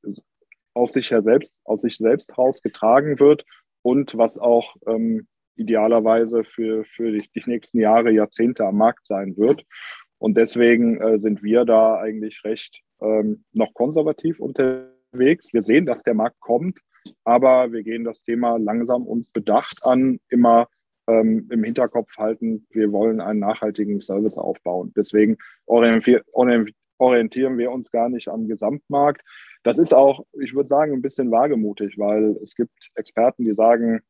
aus 0.74 0.94
sich 0.94 1.12
her 1.12 1.24
selbst, 1.24 1.60
aus 1.64 1.82
sich 1.82 1.98
selbst 1.98 2.38
raus 2.38 2.62
getragen 2.62 3.20
wird 3.20 3.46
und 3.82 4.18
was 4.18 4.38
auch 4.38 4.76
ähm, 4.88 5.28
idealerweise 5.56 6.44
für, 6.44 6.84
für 6.86 7.12
die, 7.12 7.30
die, 7.36 7.44
nächsten 7.46 7.80
Jahre, 7.80 8.12
Jahrzehnte 8.12 8.66
am 8.66 8.78
Markt 8.78 9.08
sein 9.08 9.36
wird. 9.38 9.64
Und 10.18 10.38
deswegen 10.38 11.02
äh, 11.02 11.18
sind 11.18 11.44
wir 11.44 11.66
da 11.66 11.98
eigentlich 11.98 12.44
recht 12.44 12.82
ähm, 13.02 13.44
noch 13.54 13.74
konservativ 13.74 14.40
unterwegs. 14.40 15.52
Wir 15.52 15.64
sehen, 15.64 15.86
dass 15.86 16.04
der 16.04 16.14
Markt 16.14 16.40
kommt, 16.40 16.80
aber 17.24 17.72
wir 17.72 17.84
gehen 17.84 18.04
das 18.04 18.24
Thema 18.24 18.58
langsam 18.58 19.08
und 19.08 19.32
bedacht 19.34 19.80
an, 19.84 20.20
immer 20.30 20.68
ähm, 21.08 21.48
im 21.52 21.64
Hinterkopf 21.64 22.16
halten, 22.18 22.68
wir 22.70 22.92
wollen 22.92 23.22
einen 23.22 23.40
nachhaltigen 23.40 24.02
Service 24.02 24.38
aufbauen. 24.38 24.94
Deswegen 24.96 25.38
orientieren 25.66 27.58
wir 27.58 27.72
uns 27.72 27.92
gar 27.92 28.10
nicht 28.10 28.28
am 28.28 28.48
Gesamtmarkt. 28.48 29.22
Das 29.64 29.78
ist 29.78 29.94
auch, 29.94 30.26
ich 30.40 30.54
würde 30.54 30.70
sagen, 30.70 30.94
ein 30.94 31.02
bisschen 31.02 31.32
wagemutig, 31.32 31.98
weil 31.98 32.38
es 32.42 32.56
gibt 32.56 32.92
Experten, 32.96 33.46
die 33.46 33.54
sagen, 33.54 34.02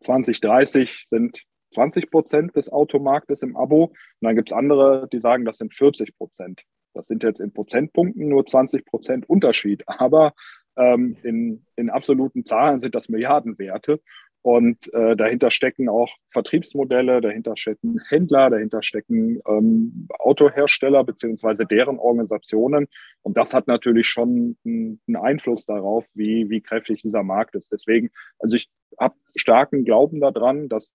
2030 0.00 1.04
sind 1.06 1.42
20 1.70 2.10
Prozent 2.10 2.56
des 2.56 2.70
Automarktes 2.70 3.42
im 3.42 3.56
Abo. 3.56 3.84
Und 3.84 3.96
dann 4.20 4.36
gibt 4.36 4.50
es 4.50 4.56
andere, 4.56 5.08
die 5.12 5.20
sagen, 5.20 5.44
das 5.44 5.58
sind 5.58 5.74
40 5.74 6.16
Prozent. 6.16 6.62
Das 6.94 7.06
sind 7.06 7.22
jetzt 7.22 7.40
in 7.40 7.52
Prozentpunkten 7.52 8.28
nur 8.28 8.46
20 8.46 8.84
Prozent 8.84 9.28
Unterschied. 9.28 9.82
Aber 9.86 10.32
ähm, 10.76 11.16
in, 11.22 11.66
in 11.76 11.90
absoluten 11.90 12.44
Zahlen 12.44 12.80
sind 12.80 12.94
das 12.94 13.08
Milliardenwerte. 13.08 14.00
Und 14.44 14.92
äh, 14.92 15.16
dahinter 15.16 15.50
stecken 15.50 15.88
auch 15.88 16.10
Vertriebsmodelle, 16.28 17.22
dahinter 17.22 17.56
stecken 17.56 17.98
Händler, 18.10 18.50
dahinter 18.50 18.82
stecken 18.82 19.40
ähm, 19.48 20.06
Autohersteller 20.18 21.02
beziehungsweise 21.02 21.64
deren 21.64 21.98
Organisationen. 21.98 22.88
Und 23.22 23.38
das 23.38 23.54
hat 23.54 23.68
natürlich 23.68 24.06
schon 24.06 24.58
einen 24.66 25.16
Einfluss 25.16 25.64
darauf, 25.64 26.06
wie, 26.12 26.50
wie 26.50 26.60
kräftig 26.60 27.00
dieser 27.00 27.22
Markt 27.22 27.54
ist. 27.54 27.72
Deswegen, 27.72 28.10
also 28.38 28.56
ich 28.56 28.68
habe 29.00 29.14
starken 29.34 29.86
Glauben 29.86 30.20
daran, 30.20 30.68
dass 30.68 30.92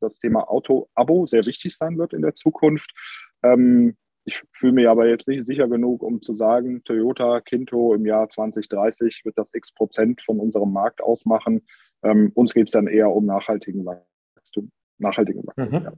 das 0.00 0.18
Thema 0.18 0.48
Auto-Abo 0.48 1.26
sehr 1.26 1.44
wichtig 1.44 1.76
sein 1.76 1.98
wird 1.98 2.14
in 2.14 2.22
der 2.22 2.34
Zukunft. 2.34 2.94
Ähm, 3.42 3.98
ich 4.24 4.42
fühle 4.52 4.72
mich 4.72 4.88
aber 4.88 5.06
jetzt 5.06 5.28
nicht 5.28 5.46
sicher 5.46 5.68
genug, 5.68 6.02
um 6.02 6.22
zu 6.22 6.34
sagen, 6.34 6.82
Toyota 6.82 7.42
Kinto 7.42 7.94
im 7.94 8.06
Jahr 8.06 8.30
2030 8.30 9.20
wird 9.26 9.36
das 9.36 9.52
x 9.52 9.70
Prozent 9.72 10.22
von 10.22 10.40
unserem 10.40 10.72
Markt 10.72 11.02
ausmachen. 11.02 11.62
Ähm, 12.06 12.32
uns 12.34 12.54
geht 12.54 12.68
es 12.68 12.72
dann 12.72 12.86
eher 12.86 13.10
um 13.10 13.26
nachhaltigen 13.26 13.84
Wachstum. 13.84 14.70
Nachhaltigen 14.98 15.46
Wachstum, 15.46 15.68
mhm. 15.68 15.84
ja. 15.84 15.92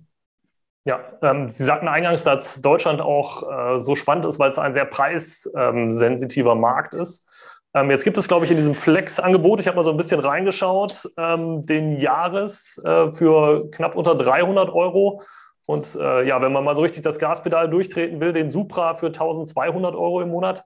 Ja, 0.84 1.00
ähm, 1.20 1.50
Sie 1.50 1.64
sagten 1.64 1.86
eingangs, 1.86 2.24
dass 2.24 2.62
Deutschland 2.62 3.02
auch 3.02 3.42
äh, 3.42 3.78
so 3.78 3.94
spannend 3.94 4.24
ist, 4.24 4.38
weil 4.38 4.50
es 4.50 4.58
ein 4.58 4.72
sehr 4.72 4.86
preissensitiver 4.86 6.54
Markt 6.54 6.94
ist. 6.94 7.28
Ähm, 7.74 7.90
jetzt 7.90 8.04
gibt 8.04 8.16
es, 8.16 8.26
glaube 8.26 8.46
ich, 8.46 8.50
in 8.50 8.56
diesem 8.56 8.74
Flex-Angebot, 8.74 9.60
ich 9.60 9.66
habe 9.66 9.76
mal 9.76 9.82
so 9.82 9.90
ein 9.90 9.98
bisschen 9.98 10.20
reingeschaut, 10.20 11.10
ähm, 11.18 11.66
den 11.66 12.00
Jahres 12.00 12.80
äh, 12.84 13.12
für 13.12 13.70
knapp 13.70 13.96
unter 13.96 14.14
300 14.14 14.70
Euro. 14.70 15.22
Und 15.66 15.94
äh, 15.94 16.26
ja, 16.26 16.40
wenn 16.40 16.52
man 16.52 16.64
mal 16.64 16.74
so 16.74 16.80
richtig 16.80 17.02
das 17.02 17.18
Gaspedal 17.18 17.68
durchtreten 17.68 18.20
will, 18.20 18.32
den 18.32 18.48
Supra 18.48 18.94
für 18.94 19.08
1200 19.08 19.94
Euro 19.94 20.22
im 20.22 20.30
Monat. 20.30 20.64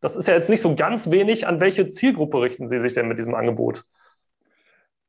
Das 0.00 0.14
ist 0.14 0.28
ja 0.28 0.34
jetzt 0.34 0.48
nicht 0.48 0.60
so 0.60 0.76
ganz 0.76 1.10
wenig. 1.10 1.48
An 1.48 1.60
welche 1.60 1.88
Zielgruppe 1.88 2.40
richten 2.40 2.68
Sie 2.68 2.78
sich 2.78 2.92
denn 2.92 3.08
mit 3.08 3.18
diesem 3.18 3.34
Angebot? 3.34 3.84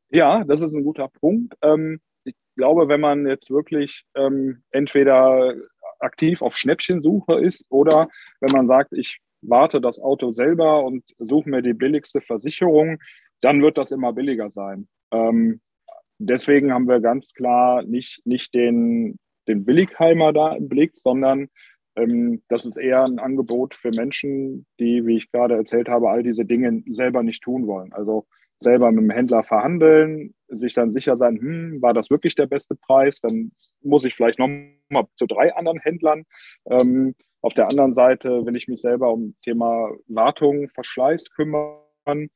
Ja, 0.10 0.44
das 0.44 0.62
ist 0.62 0.74
ein 0.74 0.84
guter 0.84 1.08
Punkt. 1.08 1.56
Ähm, 1.62 2.00
ich 2.24 2.36
glaube, 2.56 2.88
wenn 2.88 3.02
man 3.02 3.28
jetzt 3.28 3.50
wirklich 3.50 4.06
ähm, 4.16 4.64
entweder 4.72 5.54
aktiv 6.00 6.42
auf 6.42 6.56
Schnäppchensuche 6.56 7.40
ist 7.40 7.66
oder 7.70 8.10
wenn 8.40 8.52
man 8.52 8.68
sagt, 8.68 8.94
ich 8.94 9.20
warte 9.42 9.82
das 9.82 10.00
Auto 10.00 10.32
selber 10.32 10.84
und 10.84 11.04
suche 11.18 11.50
mir 11.50 11.62
die 11.62 11.74
billigste 11.74 12.22
Versicherung, 12.22 12.98
dann 13.42 13.62
wird 13.62 13.78
das 13.78 13.92
immer 13.92 14.14
billiger 14.14 14.50
sein. 14.50 14.88
Ähm, 15.12 15.62
deswegen 16.18 16.74
haben 16.74 16.88
wir 16.88 17.00
ganz 17.00 17.34
klar 17.34 17.84
nicht, 17.84 18.22
nicht 18.26 18.54
den, 18.54 19.20
den 19.48 19.66
Billigheimer 19.66 20.34
da 20.34 20.56
im 20.56 20.68
Blick, 20.68 20.94
sondern 20.96 21.50
ähm, 21.96 22.42
das 22.50 22.66
ist 22.66 22.78
eher 22.78 23.04
ein 23.04 23.20
Angebot 23.20 23.76
für 23.76 23.92
Menschen, 23.92 24.66
die, 24.80 25.06
wie 25.06 25.18
ich 25.18 25.32
gerade 25.32 25.56
erzählt 25.56 25.90
habe, 25.90 26.10
all 26.10 26.24
diese 26.24 26.46
Dinge 26.46 26.84
selber 26.92 27.24
nicht 27.24 27.44
tun 27.44 27.68
wollen. 27.68 27.94
Also 27.94 28.26
selber 28.60 28.92
mit 28.92 29.04
dem 29.04 29.10
Händler 29.10 29.44
verhandeln, 29.44 30.34
sich 30.48 30.74
dann 30.74 30.94
sicher 30.94 31.18
sein, 31.18 31.40
hm, 31.40 31.82
war 31.82 31.94
das 31.94 32.10
wirklich 32.10 32.36
der 32.36 32.48
beste 32.48 32.76
Preis? 32.76 33.20
Dann 33.20 33.52
muss 33.82 34.06
ich 34.06 34.16
vielleicht 34.16 34.40
noch 34.40 34.50
mal 34.90 35.06
zu 35.16 35.26
drei 35.26 35.54
anderen 35.56 35.80
Händlern. 35.80 36.24
Ähm, 36.70 37.16
auf 37.42 37.54
der 37.54 37.68
anderen 37.70 37.94
Seite 37.94 38.46
will 38.46 38.56
ich 38.56 38.68
mich 38.68 38.82
selber 38.82 39.14
um 39.14 39.36
Thema 39.44 39.92
Wartung, 40.08 40.68
Verschleiß 40.70 41.32
kümmern. 41.32 42.30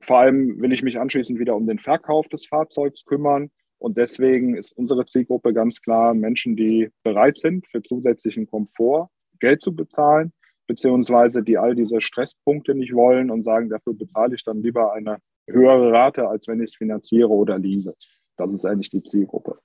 Vor 0.00 0.18
allem 0.18 0.60
will 0.60 0.72
ich 0.72 0.82
mich 0.82 0.98
anschließend 0.98 1.38
wieder 1.38 1.56
um 1.56 1.66
den 1.66 1.78
Verkauf 1.78 2.28
des 2.28 2.46
Fahrzeugs 2.46 3.04
kümmern. 3.04 3.50
Und 3.78 3.96
deswegen 3.98 4.56
ist 4.56 4.72
unsere 4.72 5.06
Zielgruppe 5.06 5.52
ganz 5.52 5.80
klar 5.80 6.14
Menschen, 6.14 6.56
die 6.56 6.90
bereit 7.02 7.38
sind, 7.38 7.66
für 7.68 7.82
zusätzlichen 7.82 8.46
Komfort 8.46 9.08
Geld 9.38 9.62
zu 9.62 9.74
bezahlen, 9.74 10.32
beziehungsweise 10.66 11.42
die 11.42 11.58
all 11.58 11.74
diese 11.74 12.00
Stresspunkte 12.00 12.74
nicht 12.74 12.94
wollen 12.94 13.30
und 13.30 13.42
sagen, 13.42 13.68
dafür 13.68 13.94
bezahle 13.94 14.34
ich 14.34 14.44
dann 14.44 14.62
lieber 14.62 14.92
eine 14.92 15.18
höhere 15.46 15.92
Rate, 15.92 16.28
als 16.28 16.48
wenn 16.48 16.60
ich 16.60 16.70
es 16.70 16.76
finanziere 16.76 17.28
oder 17.28 17.58
lease. 17.58 17.94
Das 18.36 18.52
ist 18.52 18.64
eigentlich 18.64 18.90
die 18.90 19.02
Zielgruppe. 19.02 19.58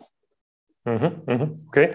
Mhm, 0.86 1.12
mhm, 1.28 1.66
okay. 1.68 1.94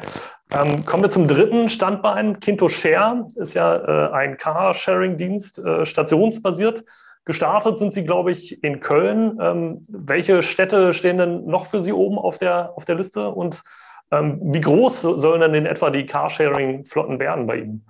Ähm, 0.53 0.85
kommen 0.85 1.03
wir 1.03 1.11
zum 1.11 1.27
dritten 1.27 1.69
Standbein. 1.69 2.39
Kinto 2.39 2.69
Share 2.69 3.27
ist 3.35 3.55
ja 3.55 3.77
äh, 3.77 4.13
ein 4.13 4.37
Car-Sharing-Dienst, 4.37 5.59
äh, 5.59 5.85
stationsbasiert. 5.85 6.85
Gestartet 7.25 7.79
sind 7.79 7.93
Sie, 7.93 8.05
glaube 8.05 8.31
ich, 8.31 8.63
in 8.63 8.79
Köln. 8.79 9.39
Ähm, 9.41 9.85
welche 9.89 10.45
Städte 10.45 10.93
stehen 10.95 11.19
denn 11.19 11.47
noch 11.47 11.67
für 11.67 11.83
Sie 11.83 11.93
oben 11.93 12.19
auf 12.19 12.39
der, 12.39 12.77
auf 12.77 12.85
der 12.85 12.95
Liste? 12.95 13.31
Und 13.31 13.65
ähm, 14.13 14.41
wie 14.41 14.61
groß 14.61 15.03
sollen 15.03 15.41
denn 15.41 15.55
in 15.55 15.67
etwa 15.67 15.91
die 15.91 16.07
Carsharing-Flotten 16.07 17.19
werden 17.19 17.49
bei 17.49 17.57
Ihnen? 17.57 17.87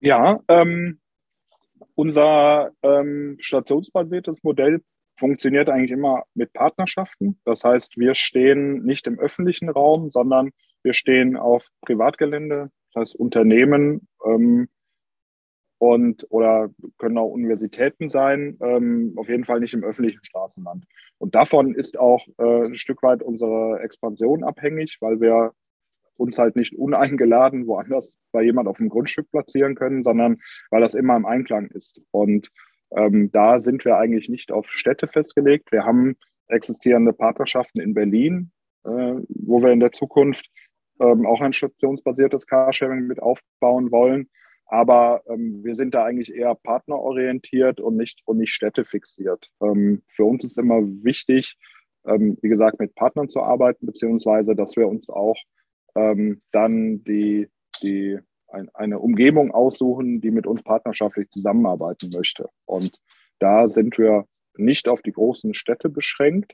Ja, 0.00 0.40
ähm, 0.48 1.00
unser 1.94 2.72
ähm, 2.82 3.36
stationsbasiertes 3.38 4.42
Modell 4.42 4.82
funktioniert 5.18 5.68
eigentlich 5.68 5.90
immer 5.90 6.24
mit 6.34 6.52
Partnerschaften. 6.52 7.40
Das 7.44 7.64
heißt, 7.64 7.96
wir 7.96 8.14
stehen 8.14 8.82
nicht 8.84 9.06
im 9.06 9.18
öffentlichen 9.18 9.68
Raum, 9.68 10.10
sondern 10.10 10.50
wir 10.82 10.92
stehen 10.92 11.36
auf 11.36 11.68
Privatgelände. 11.82 12.70
Das 12.92 13.00
heißt, 13.00 13.16
Unternehmen 13.16 14.08
ähm, 14.24 14.68
und 15.78 16.26
oder 16.30 16.70
können 16.98 17.18
auch 17.18 17.28
Universitäten 17.28 18.08
sein, 18.08 18.56
ähm, 18.62 19.14
auf 19.16 19.28
jeden 19.28 19.44
Fall 19.44 19.60
nicht 19.60 19.74
im 19.74 19.84
öffentlichen 19.84 20.24
Straßenland. 20.24 20.84
Und 21.18 21.34
davon 21.34 21.74
ist 21.74 21.98
auch 21.98 22.26
äh, 22.38 22.66
ein 22.66 22.74
Stück 22.74 23.02
weit 23.02 23.22
unsere 23.22 23.80
Expansion 23.80 24.44
abhängig, 24.44 24.96
weil 25.00 25.20
wir 25.20 25.52
uns 26.16 26.38
halt 26.38 26.56
nicht 26.56 26.74
uneingeladen 26.74 27.66
woanders 27.66 28.18
bei 28.32 28.42
jemand 28.42 28.68
auf 28.68 28.78
dem 28.78 28.88
Grundstück 28.88 29.30
platzieren 29.30 29.74
können, 29.74 30.02
sondern 30.02 30.38
weil 30.70 30.80
das 30.80 30.94
immer 30.94 31.16
im 31.16 31.26
Einklang 31.26 31.66
ist. 31.68 32.00
Und 32.10 32.50
ähm, 32.96 33.30
da 33.32 33.60
sind 33.60 33.84
wir 33.84 33.96
eigentlich 33.98 34.28
nicht 34.28 34.52
auf 34.52 34.70
Städte 34.70 35.08
festgelegt. 35.08 35.72
Wir 35.72 35.84
haben 35.84 36.16
existierende 36.48 37.12
Partnerschaften 37.12 37.80
in 37.80 37.94
Berlin, 37.94 38.52
äh, 38.84 39.14
wo 39.28 39.62
wir 39.62 39.72
in 39.72 39.80
der 39.80 39.92
Zukunft 39.92 40.48
ähm, 41.00 41.26
auch 41.26 41.40
ein 41.40 41.52
stationsbasiertes 41.52 42.46
Carsharing 42.46 43.06
mit 43.06 43.20
aufbauen 43.20 43.90
wollen. 43.90 44.28
Aber 44.66 45.22
ähm, 45.28 45.62
wir 45.62 45.76
sind 45.76 45.94
da 45.94 46.04
eigentlich 46.04 46.34
eher 46.34 46.54
partnerorientiert 46.54 47.80
und 47.80 47.96
nicht, 47.96 48.22
und 48.24 48.38
nicht 48.38 48.52
städtefixiert. 48.52 49.48
Ähm, 49.62 50.02
für 50.08 50.24
uns 50.24 50.44
ist 50.44 50.58
immer 50.58 50.80
wichtig, 50.82 51.56
ähm, 52.04 52.36
wie 52.42 52.48
gesagt, 52.48 52.80
mit 52.80 52.94
Partnern 52.94 53.28
zu 53.28 53.40
arbeiten, 53.42 53.86
beziehungsweise 53.86 54.54
dass 54.56 54.76
wir 54.76 54.88
uns 54.88 55.08
auch 55.08 55.36
ähm, 55.96 56.42
dann 56.52 57.02
die, 57.04 57.48
die, 57.82 58.18
ein, 58.48 58.68
eine 58.74 59.00
Umgebung 59.00 59.50
aussuchen, 59.50 60.20
die 60.20 60.30
mit 60.30 60.46
uns 60.46 60.62
partnerschaftlich 60.62 61.28
zusammenarbeiten 61.30 62.10
möchte. 62.10 62.48
Und 62.66 62.96
da 63.38 63.68
sind 63.68 63.98
wir 63.98 64.26
nicht 64.56 64.88
auf 64.88 65.02
die 65.02 65.12
großen 65.12 65.54
Städte 65.54 65.88
beschränkt. 65.88 66.52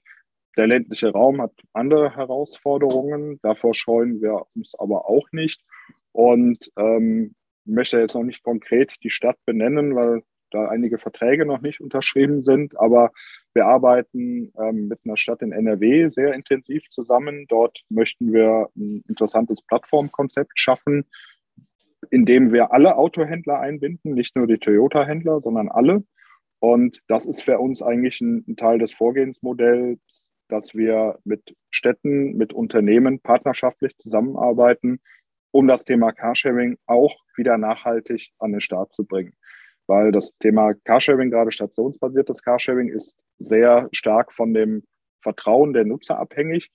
Der 0.57 0.67
ländliche 0.67 1.11
Raum 1.11 1.41
hat 1.41 1.53
andere 1.73 2.17
Herausforderungen, 2.17 3.39
davor 3.43 3.75
scheuen 3.75 4.21
wir 4.21 4.43
uns 4.55 4.75
aber 4.79 5.09
auch 5.09 5.27
nicht. 5.33 5.63
Und 6.13 6.71
ähm, 6.77 7.35
möchte 7.65 7.99
jetzt 7.99 8.15
noch 8.15 8.25
nicht 8.25 8.43
konkret 8.43 8.95
die 9.03 9.11
Stadt 9.11 9.39
benennen, 9.47 9.95
weil 9.95 10.23
da 10.53 10.69
einige 10.69 10.99
Verträge 10.99 11.47
noch 11.47 11.61
nicht 11.61 11.81
unterschrieben 11.81 12.43
sind. 12.43 12.79
Aber 12.79 13.11
wir 13.55 13.67
arbeiten 13.67 14.53
ähm, 14.59 14.89
mit 14.89 15.01
einer 15.05 15.17
Stadt 15.17 15.43
in 15.43 15.53
NRW 15.53 16.09
sehr 16.09 16.35
intensiv 16.35 16.89
zusammen. 16.91 17.47
Dort 17.49 17.83
möchten 17.89 18.33
wir 18.33 18.69
ein 18.77 19.03
interessantes 19.09 19.63
Plattformkonzept 19.63 20.59
schaffen, 20.59 21.05
in 22.11 22.25
dem 22.25 22.53
wir 22.53 22.73
alle 22.73 22.97
Autohändler 22.97 23.61
einbinden, 23.61 24.15
nicht 24.15 24.37
nur 24.37 24.47
die 24.47 24.59
Toyota-Händler, 24.59 25.41
sondern 25.41 25.69
alle. 25.69 26.05
Und 26.59 27.01
das 27.09 27.27
ist 27.27 27.43
für 27.43 27.59
uns 27.59 27.83
eigentlich 27.83 28.21
ein, 28.21 28.45
ein 28.47 28.57
Teil 28.57 28.79
des 28.79 28.93
Vorgehensmodells, 28.93 30.31
dass 30.49 30.75
wir 30.75 31.19
mit 31.25 31.57
Städten, 31.71 32.37
mit 32.37 32.53
Unternehmen 32.53 33.21
partnerschaftlich 33.21 33.97
zusammenarbeiten, 33.99 35.01
um 35.51 35.67
das 35.67 35.85
Thema 35.85 36.13
Carsharing 36.13 36.79
auch 36.87 37.17
wieder 37.37 37.59
nachhaltig 37.59 38.31
an 38.39 38.53
den 38.53 38.61
Start 38.61 38.93
zu 38.93 39.05
bringen. 39.05 39.35
Weil 39.93 40.11
das 40.11 40.33
Thema 40.39 40.73
Carsharing, 40.85 41.31
gerade 41.31 41.53
stationsbasiertes 41.53 42.43
Carsharing, 42.43 42.89
ist 42.89 43.15
sehr 43.39 43.91
stark 43.93 44.33
von 44.33 44.55
dem 44.55 44.85
Vertrauen 45.21 45.75
der 45.75 45.85
Nutzer 45.85 46.19
abhängig. 46.19 46.71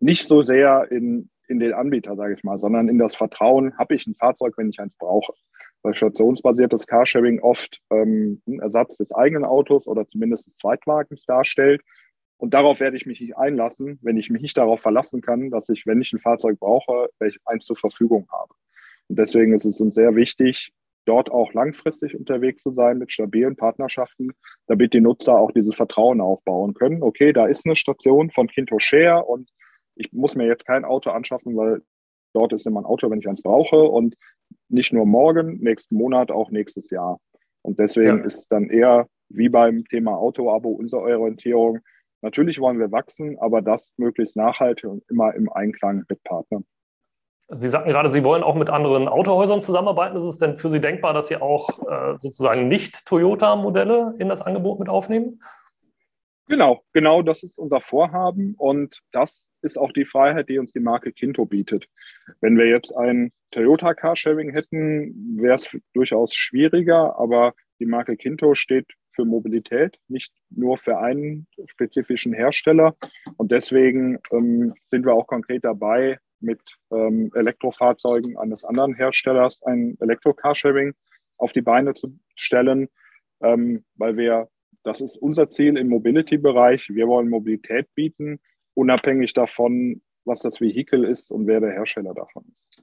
Nicht 0.00 0.26
so 0.26 0.42
sehr 0.42 0.90
in, 0.90 1.30
in 1.46 1.60
den 1.60 1.72
Anbieter, 1.72 2.16
sage 2.16 2.34
ich 2.34 2.42
mal, 2.42 2.58
sondern 2.58 2.88
in 2.88 2.98
das 2.98 3.14
Vertrauen, 3.14 3.78
habe 3.78 3.94
ich 3.94 4.08
ein 4.08 4.16
Fahrzeug, 4.16 4.54
wenn 4.56 4.70
ich 4.70 4.80
eins 4.80 4.96
brauche. 4.96 5.34
Weil 5.82 5.94
stationsbasiertes 5.94 6.88
Carsharing 6.88 7.38
oft 7.38 7.80
ähm, 7.90 8.42
einen 8.48 8.58
Ersatz 8.58 8.96
des 8.96 9.12
eigenen 9.12 9.44
Autos 9.44 9.86
oder 9.86 10.08
zumindest 10.08 10.48
des 10.48 10.56
Zweitwagens 10.56 11.24
darstellt. 11.26 11.82
Und 12.38 12.54
darauf 12.54 12.80
werde 12.80 12.96
ich 12.96 13.06
mich 13.06 13.20
nicht 13.20 13.36
einlassen, 13.36 14.00
wenn 14.02 14.16
ich 14.16 14.30
mich 14.30 14.42
nicht 14.42 14.58
darauf 14.58 14.80
verlassen 14.80 15.20
kann, 15.20 15.50
dass 15.50 15.68
ich, 15.68 15.86
wenn 15.86 16.02
ich 16.02 16.12
ein 16.12 16.18
Fahrzeug 16.18 16.58
brauche, 16.58 17.08
eins 17.44 17.66
zur 17.66 17.76
Verfügung 17.76 18.26
habe. 18.32 18.52
Und 19.06 19.16
deswegen 19.16 19.54
ist 19.54 19.64
es 19.64 19.80
uns 19.80 19.94
sehr 19.94 20.16
wichtig, 20.16 20.72
dort 21.08 21.30
auch 21.30 21.52
langfristig 21.54 22.14
unterwegs 22.14 22.62
zu 22.62 22.70
sein 22.70 22.98
mit 22.98 23.12
stabilen 23.12 23.56
Partnerschaften, 23.56 24.32
damit 24.66 24.92
die 24.94 25.00
Nutzer 25.00 25.38
auch 25.38 25.52
dieses 25.52 25.74
Vertrauen 25.74 26.20
aufbauen 26.20 26.74
können. 26.74 27.02
Okay, 27.02 27.32
da 27.32 27.46
ist 27.46 27.64
eine 27.64 27.76
Station 27.76 28.30
von 28.30 28.48
Kinto 28.48 28.78
Share 28.78 29.24
und 29.24 29.50
ich 29.94 30.12
muss 30.12 30.36
mir 30.36 30.46
jetzt 30.46 30.66
kein 30.66 30.84
Auto 30.84 31.10
anschaffen, 31.10 31.56
weil 31.56 31.82
dort 32.34 32.52
ist 32.52 32.66
immer 32.66 32.80
ein 32.80 32.86
Auto, 32.86 33.10
wenn 33.10 33.20
ich 33.20 33.28
eins 33.28 33.42
brauche 33.42 33.82
und 33.82 34.14
nicht 34.68 34.92
nur 34.92 35.06
morgen, 35.06 35.58
nächsten 35.60 35.96
Monat, 35.96 36.30
auch 36.30 36.50
nächstes 36.50 36.90
Jahr. 36.90 37.18
Und 37.62 37.78
deswegen 37.78 38.18
ja. 38.18 38.24
ist 38.24 38.46
dann 38.50 38.70
eher 38.70 39.08
wie 39.30 39.48
beim 39.48 39.84
Thema 39.86 40.16
Auto-Abo 40.16 40.70
unsere 40.70 41.02
Orientierung, 41.02 41.80
Natürlich 42.20 42.58
wollen 42.58 42.80
wir 42.80 42.90
wachsen, 42.90 43.38
aber 43.38 43.62
das 43.62 43.94
möglichst 43.96 44.36
nachhaltig 44.36 44.90
und 44.90 45.04
immer 45.08 45.34
im 45.34 45.50
Einklang 45.52 46.04
mit 46.08 46.22
Partnern. 46.24 46.64
Sie 47.50 47.70
sagten 47.70 47.88
gerade, 47.90 48.10
Sie 48.10 48.24
wollen 48.24 48.42
auch 48.42 48.54
mit 48.54 48.68
anderen 48.68 49.08
Autohäusern 49.08 49.62
zusammenarbeiten. 49.62 50.16
Ist 50.16 50.24
es 50.24 50.38
denn 50.38 50.56
für 50.56 50.68
Sie 50.68 50.80
denkbar, 50.80 51.14
dass 51.14 51.28
Sie 51.28 51.36
auch 51.36 51.70
äh, 51.88 52.18
sozusagen 52.18 52.68
nicht 52.68 53.06
Toyota-Modelle 53.06 54.14
in 54.18 54.28
das 54.28 54.42
Angebot 54.42 54.78
mit 54.78 54.88
aufnehmen? 54.88 55.40
Genau, 56.48 56.82
genau 56.94 57.20
das 57.22 57.42
ist 57.42 57.58
unser 57.58 57.80
Vorhaben 57.80 58.54
und 58.56 59.00
das 59.12 59.50
ist 59.60 59.78
auch 59.78 59.92
die 59.92 60.06
Freiheit, 60.06 60.48
die 60.48 60.58
uns 60.58 60.72
die 60.72 60.80
Marke 60.80 61.12
Kinto 61.12 61.44
bietet. 61.44 61.86
Wenn 62.40 62.56
wir 62.56 62.66
jetzt 62.66 62.94
ein 62.96 63.32
Toyota 63.50 63.92
Carsharing 63.92 64.50
hätten, 64.52 65.38
wäre 65.38 65.54
es 65.54 65.68
durchaus 65.92 66.34
schwieriger, 66.34 67.18
aber 67.18 67.54
die 67.80 67.86
Marke 67.86 68.16
Kinto 68.16 68.54
steht 68.54 68.86
für 69.10 69.26
Mobilität, 69.26 69.98
nicht 70.08 70.32
nur 70.48 70.78
für 70.78 70.98
einen 70.98 71.46
spezifischen 71.66 72.32
Hersteller. 72.32 72.96
Und 73.36 73.52
deswegen 73.52 74.18
ähm, 74.32 74.74
sind 74.86 75.04
wir 75.04 75.12
auch 75.12 75.26
konkret 75.26 75.64
dabei, 75.64 76.18
mit 76.40 76.60
ähm, 76.90 77.30
Elektrofahrzeugen 77.34 78.36
eines 78.36 78.64
anderen 78.64 78.94
Herstellers 78.94 79.62
ein 79.62 79.96
Elektro-Carsharing 80.00 80.94
auf 81.36 81.52
die 81.52 81.62
Beine 81.62 81.94
zu 81.94 82.18
stellen, 82.34 82.88
ähm, 83.40 83.84
weil 83.96 84.16
wir, 84.16 84.48
das 84.82 85.00
ist 85.00 85.16
unser 85.16 85.50
Ziel 85.50 85.76
im 85.76 85.88
Mobility-Bereich. 85.88 86.88
Wir 86.90 87.06
wollen 87.08 87.28
Mobilität 87.28 87.86
bieten, 87.94 88.40
unabhängig 88.74 89.32
davon, 89.32 90.02
was 90.24 90.40
das 90.40 90.60
Vehikel 90.60 91.04
ist 91.04 91.30
und 91.30 91.46
wer 91.46 91.60
der 91.60 91.72
Hersteller 91.72 92.14
davon 92.14 92.44
ist. 92.52 92.82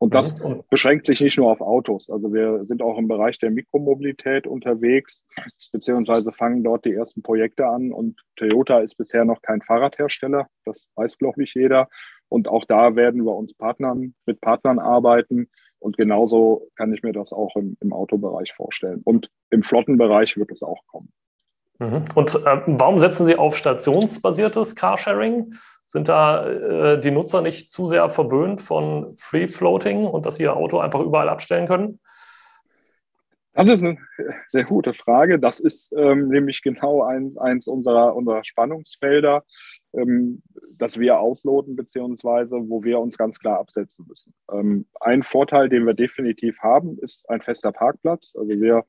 Und 0.00 0.14
das 0.14 0.40
mhm. 0.40 0.62
beschränkt 0.70 1.06
sich 1.06 1.20
nicht 1.20 1.38
nur 1.38 1.50
auf 1.50 1.60
Autos. 1.60 2.08
Also 2.08 2.32
wir 2.32 2.64
sind 2.64 2.82
auch 2.82 2.98
im 2.98 3.08
Bereich 3.08 3.38
der 3.40 3.50
Mikromobilität 3.50 4.46
unterwegs, 4.46 5.26
beziehungsweise 5.72 6.30
fangen 6.30 6.62
dort 6.62 6.84
die 6.84 6.92
ersten 6.92 7.22
Projekte 7.22 7.66
an. 7.66 7.92
Und 7.92 8.20
Toyota 8.36 8.78
ist 8.78 8.94
bisher 8.94 9.24
noch 9.24 9.42
kein 9.42 9.60
Fahrradhersteller. 9.60 10.46
Das 10.64 10.86
weiß, 10.94 11.18
glaube 11.18 11.42
ich, 11.42 11.54
jeder. 11.54 11.88
Und 12.28 12.48
auch 12.48 12.64
da 12.64 12.96
werden 12.96 13.24
wir 13.24 13.34
uns 13.34 13.54
Partnern, 13.54 14.14
mit 14.26 14.40
Partnern 14.40 14.78
arbeiten. 14.78 15.48
Und 15.78 15.96
genauso 15.96 16.68
kann 16.76 16.92
ich 16.92 17.02
mir 17.02 17.12
das 17.12 17.32
auch 17.32 17.56
im, 17.56 17.76
im 17.80 17.92
Autobereich 17.92 18.52
vorstellen. 18.52 19.00
Und 19.04 19.30
im 19.50 19.62
Flottenbereich 19.62 20.36
wird 20.36 20.50
es 20.50 20.62
auch 20.62 20.86
kommen. 20.86 21.12
Mhm. 21.78 22.04
Und 22.14 22.34
äh, 22.34 22.60
warum 22.66 22.98
setzen 22.98 23.26
Sie 23.26 23.36
auf 23.36 23.56
stationsbasiertes 23.56 24.74
Carsharing? 24.74 25.54
Sind 25.84 26.08
da 26.08 26.46
äh, 26.46 27.00
die 27.00 27.10
Nutzer 27.10 27.40
nicht 27.40 27.70
zu 27.70 27.86
sehr 27.86 28.10
verwöhnt 28.10 28.60
von 28.60 29.14
Free 29.16 29.46
Floating 29.46 30.04
und 30.04 30.26
dass 30.26 30.36
sie 30.36 30.42
ihr 30.42 30.56
Auto 30.56 30.78
einfach 30.80 31.00
überall 31.00 31.28
abstellen 31.28 31.66
können? 31.66 32.00
Das 33.54 33.68
ist 33.68 33.82
eine 33.82 33.98
sehr 34.48 34.64
gute 34.64 34.92
Frage. 34.92 35.38
Das 35.38 35.60
ist 35.60 35.92
ähm, 35.96 36.28
nämlich 36.28 36.62
genau 36.62 37.02
ein, 37.02 37.36
eins 37.38 37.66
unserer, 37.66 38.14
unserer 38.14 38.44
Spannungsfelder, 38.44 39.44
ähm, 39.94 40.42
das 40.76 40.98
wir 40.98 41.18
ausloten, 41.18 41.76
beziehungsweise 41.76 42.56
wo 42.68 42.82
wir 42.82 43.00
uns 43.00 43.16
ganz 43.16 43.38
klar 43.38 43.58
absetzen 43.58 44.06
müssen. 44.08 44.34
Ähm, 44.52 44.86
ein 45.00 45.22
Vorteil, 45.22 45.68
den 45.68 45.86
wir 45.86 45.94
definitiv 45.94 46.62
haben, 46.62 46.98
ist 46.98 47.28
ein 47.28 47.40
fester 47.40 47.72
Parkplatz. 47.72 48.34
Also 48.36 48.48
wir, 48.48 48.84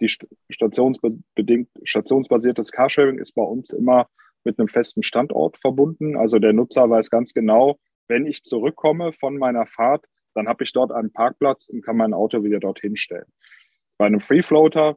die 0.00 0.08
stationsbedingt, 0.50 1.68
stationsbasiertes 1.82 2.72
Carsharing 2.72 3.18
ist 3.18 3.32
bei 3.32 3.42
uns 3.42 3.70
immer 3.70 4.08
mit 4.44 4.58
einem 4.58 4.68
festen 4.68 5.02
Standort 5.02 5.58
verbunden. 5.58 6.16
Also 6.16 6.38
der 6.38 6.52
Nutzer 6.52 6.90
weiß 6.90 7.10
ganz 7.10 7.32
genau, 7.32 7.78
wenn 8.08 8.26
ich 8.26 8.42
zurückkomme 8.42 9.12
von 9.12 9.38
meiner 9.38 9.66
Fahrt, 9.66 10.06
dann 10.34 10.48
habe 10.48 10.64
ich 10.64 10.72
dort 10.72 10.92
einen 10.92 11.12
Parkplatz 11.12 11.68
und 11.68 11.82
kann 11.82 11.96
mein 11.96 12.14
Auto 12.14 12.42
wieder 12.42 12.58
dorthin 12.58 12.96
stellen. 12.96 13.30
Bei 13.98 14.06
einem 14.06 14.20
Free 14.20 14.42
Floater, 14.42 14.96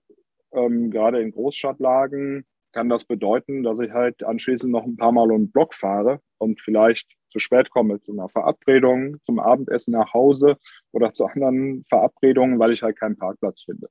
ähm, 0.53 0.89
gerade 0.89 1.21
in 1.21 1.31
Großstadtlagen, 1.31 2.45
kann 2.75 2.89
das 2.89 3.05
bedeuten, 3.05 3.63
dass 3.63 3.79
ich 3.79 3.91
halt 3.91 4.23
anschließend 4.23 4.71
noch 4.71 4.83
ein 4.83 4.97
paar 4.97 5.13
Mal 5.13 5.29
den 5.29 5.49
Block 5.49 5.73
fahre 5.73 6.19
und 6.37 6.61
vielleicht 6.61 7.15
zu 7.31 7.39
spät 7.39 7.69
komme 7.69 8.01
zu 8.01 8.11
einer 8.11 8.29
Verabredung, 8.29 9.17
zum 9.23 9.39
Abendessen 9.39 9.91
nach 9.91 10.13
Hause 10.13 10.57
oder 10.91 11.13
zu 11.13 11.25
anderen 11.25 11.83
Verabredungen, 11.85 12.59
weil 12.59 12.73
ich 12.73 12.83
halt 12.83 12.99
keinen 12.99 13.17
Parkplatz 13.17 13.63
finde. 13.63 13.87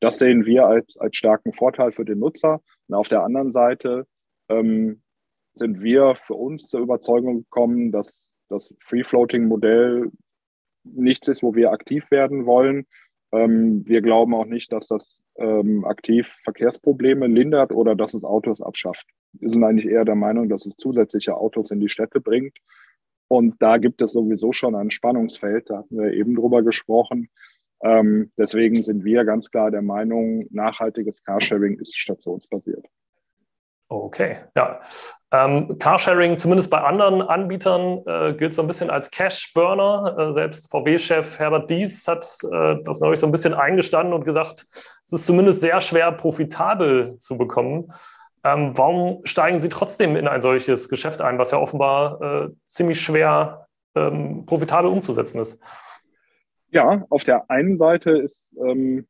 Das 0.00 0.18
sehen 0.18 0.46
wir 0.46 0.66
als, 0.66 0.96
als 0.98 1.16
starken 1.16 1.52
Vorteil 1.52 1.92
für 1.92 2.04
den 2.04 2.20
Nutzer. 2.20 2.62
Und 2.86 2.94
auf 2.94 3.08
der 3.08 3.24
anderen 3.24 3.52
Seite 3.52 4.06
ähm, 4.48 5.02
sind 5.54 5.82
wir 5.82 6.14
für 6.14 6.34
uns 6.34 6.68
zur 6.68 6.80
Überzeugung 6.80 7.42
gekommen, 7.42 7.90
dass 7.90 8.32
das 8.48 8.74
Free-Floating-Modell 8.80 10.10
nichts 10.84 11.26
ist, 11.26 11.42
wo 11.42 11.54
wir 11.54 11.72
aktiv 11.72 12.10
werden 12.10 12.46
wollen, 12.46 12.86
ähm, 13.32 13.86
wir 13.86 14.00
glauben 14.00 14.34
auch 14.34 14.46
nicht, 14.46 14.72
dass 14.72 14.88
das 14.88 15.22
ähm, 15.36 15.84
aktiv 15.84 16.28
Verkehrsprobleme 16.44 17.26
lindert 17.26 17.72
oder 17.72 17.94
dass 17.94 18.14
es 18.14 18.24
Autos 18.24 18.62
abschafft. 18.62 19.06
Wir 19.32 19.50
sind 19.50 19.62
eigentlich 19.64 19.86
eher 19.86 20.04
der 20.04 20.14
Meinung, 20.14 20.48
dass 20.48 20.66
es 20.66 20.76
zusätzliche 20.76 21.36
Autos 21.36 21.70
in 21.70 21.80
die 21.80 21.88
Städte 21.88 22.20
bringt. 22.20 22.56
Und 23.28 23.60
da 23.60 23.76
gibt 23.76 24.00
es 24.00 24.12
sowieso 24.12 24.52
schon 24.52 24.74
ein 24.74 24.90
Spannungsfeld, 24.90 25.68
da 25.68 25.78
hatten 25.78 25.98
wir 25.98 26.12
eben 26.14 26.34
drüber 26.34 26.62
gesprochen. 26.62 27.28
Ähm, 27.82 28.32
deswegen 28.38 28.82
sind 28.82 29.04
wir 29.04 29.24
ganz 29.24 29.50
klar 29.50 29.70
der 29.70 29.82
Meinung, 29.82 30.46
nachhaltiges 30.50 31.22
Carsharing 31.22 31.78
ist 31.78 31.96
stationsbasiert. 31.96 32.86
Okay, 33.88 34.36
ja. 34.54 34.80
Ähm, 35.30 35.78
Carsharing, 35.78 36.38
zumindest 36.38 36.70
bei 36.70 36.80
anderen 36.80 37.22
Anbietern, 37.22 38.02
äh, 38.06 38.34
gilt 38.34 38.54
so 38.54 38.62
ein 38.62 38.68
bisschen 38.68 38.90
als 38.90 39.10
Cash-Burner. 39.10 40.16
Äh, 40.18 40.32
selbst 40.32 40.70
VW-Chef 40.70 41.38
Herbert 41.38 41.70
Dies 41.70 42.06
hat 42.06 42.26
äh, 42.50 42.76
das 42.84 43.00
neulich 43.00 43.20
so 43.20 43.26
ein 43.26 43.32
bisschen 43.32 43.54
eingestanden 43.54 44.14
und 44.14 44.24
gesagt, 44.24 44.66
es 45.04 45.12
ist 45.12 45.26
zumindest 45.26 45.60
sehr 45.60 45.80
schwer 45.80 46.12
profitabel 46.12 47.16
zu 47.18 47.36
bekommen. 47.36 47.92
Ähm, 48.44 48.76
warum 48.76 49.20
steigen 49.24 49.58
Sie 49.58 49.68
trotzdem 49.68 50.16
in 50.16 50.28
ein 50.28 50.42
solches 50.42 50.88
Geschäft 50.88 51.20
ein, 51.20 51.38
was 51.38 51.50
ja 51.50 51.58
offenbar 51.58 52.20
äh, 52.22 52.48
ziemlich 52.66 53.00
schwer 53.00 53.66
ähm, 53.94 54.46
profitabel 54.46 54.90
umzusetzen 54.90 55.40
ist? 55.40 55.60
Ja, 56.70 57.04
auf 57.10 57.24
der 57.24 57.50
einen 57.50 57.78
Seite 57.78 58.10
ist 58.10 58.50
ähm, 58.66 59.06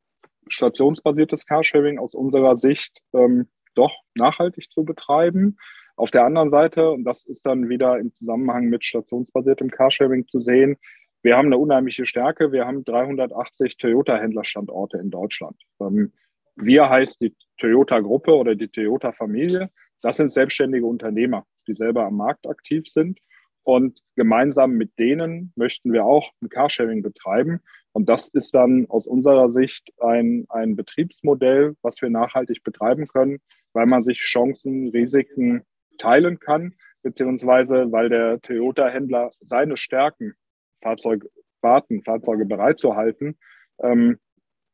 stationsbasiertes 0.47 1.45
Carsharing 1.45 1.99
aus 1.99 2.13
unserer 2.13 2.57
Sicht 2.57 3.01
ähm, 3.13 3.47
doch 3.79 3.95
nachhaltig 4.15 4.71
zu 4.71 4.83
betreiben. 4.83 5.57
Auf 5.95 6.11
der 6.11 6.25
anderen 6.25 6.49
Seite, 6.49 6.91
und 6.91 7.03
das 7.03 7.25
ist 7.25 7.45
dann 7.45 7.69
wieder 7.69 7.99
im 7.99 8.13
Zusammenhang 8.13 8.65
mit 8.65 8.85
stationsbasiertem 8.85 9.69
Carsharing 9.71 10.27
zu 10.27 10.39
sehen, 10.41 10.77
wir 11.21 11.35
haben 11.35 11.47
eine 11.47 11.57
unheimliche 11.57 12.05
Stärke. 12.05 12.51
Wir 12.51 12.65
haben 12.65 12.85
380 12.85 13.77
Toyota-Händlerstandorte 13.77 14.97
in 14.97 15.09
Deutschland. 15.09 15.57
Ähm, 15.81 16.13
wir 16.55 16.89
heißt 16.89 17.21
die 17.21 17.35
Toyota-Gruppe 17.57 18.33
oder 18.35 18.55
die 18.55 18.69
Toyota-Familie. 18.69 19.69
Das 20.01 20.17
sind 20.17 20.31
selbstständige 20.31 20.85
Unternehmer, 20.85 21.45
die 21.67 21.75
selber 21.75 22.05
am 22.05 22.15
Markt 22.15 22.47
aktiv 22.47 22.87
sind. 22.87 23.19
Und 23.63 23.99
gemeinsam 24.15 24.71
mit 24.71 24.97
denen 24.97 25.51
möchten 25.55 25.91
wir 25.91 26.05
auch 26.05 26.31
ein 26.41 26.49
Carsharing 26.49 27.01
betreiben. 27.01 27.59
Und 27.91 28.07
das 28.07 28.29
ist 28.29 28.55
dann 28.55 28.85
aus 28.89 29.05
unserer 29.05 29.49
Sicht 29.49 29.91
ein, 29.99 30.45
ein 30.49 30.75
Betriebsmodell, 30.75 31.75
was 31.81 32.01
wir 32.01 32.09
nachhaltig 32.09 32.63
betreiben 32.63 33.07
können, 33.07 33.39
weil 33.73 33.85
man 33.85 34.03
sich 34.03 34.19
Chancen, 34.19 34.89
Risiken 34.89 35.63
teilen 35.97 36.39
kann, 36.39 36.73
beziehungsweise 37.01 37.91
weil 37.91 38.09
der 38.09 38.41
Toyota-Händler 38.41 39.31
seine 39.41 39.77
Stärken, 39.77 40.33
Fahrzeug 40.81 41.25
warten, 41.61 42.03
Fahrzeuge 42.03 42.45
bereitzuhalten, 42.45 43.37
ähm, 43.81 44.17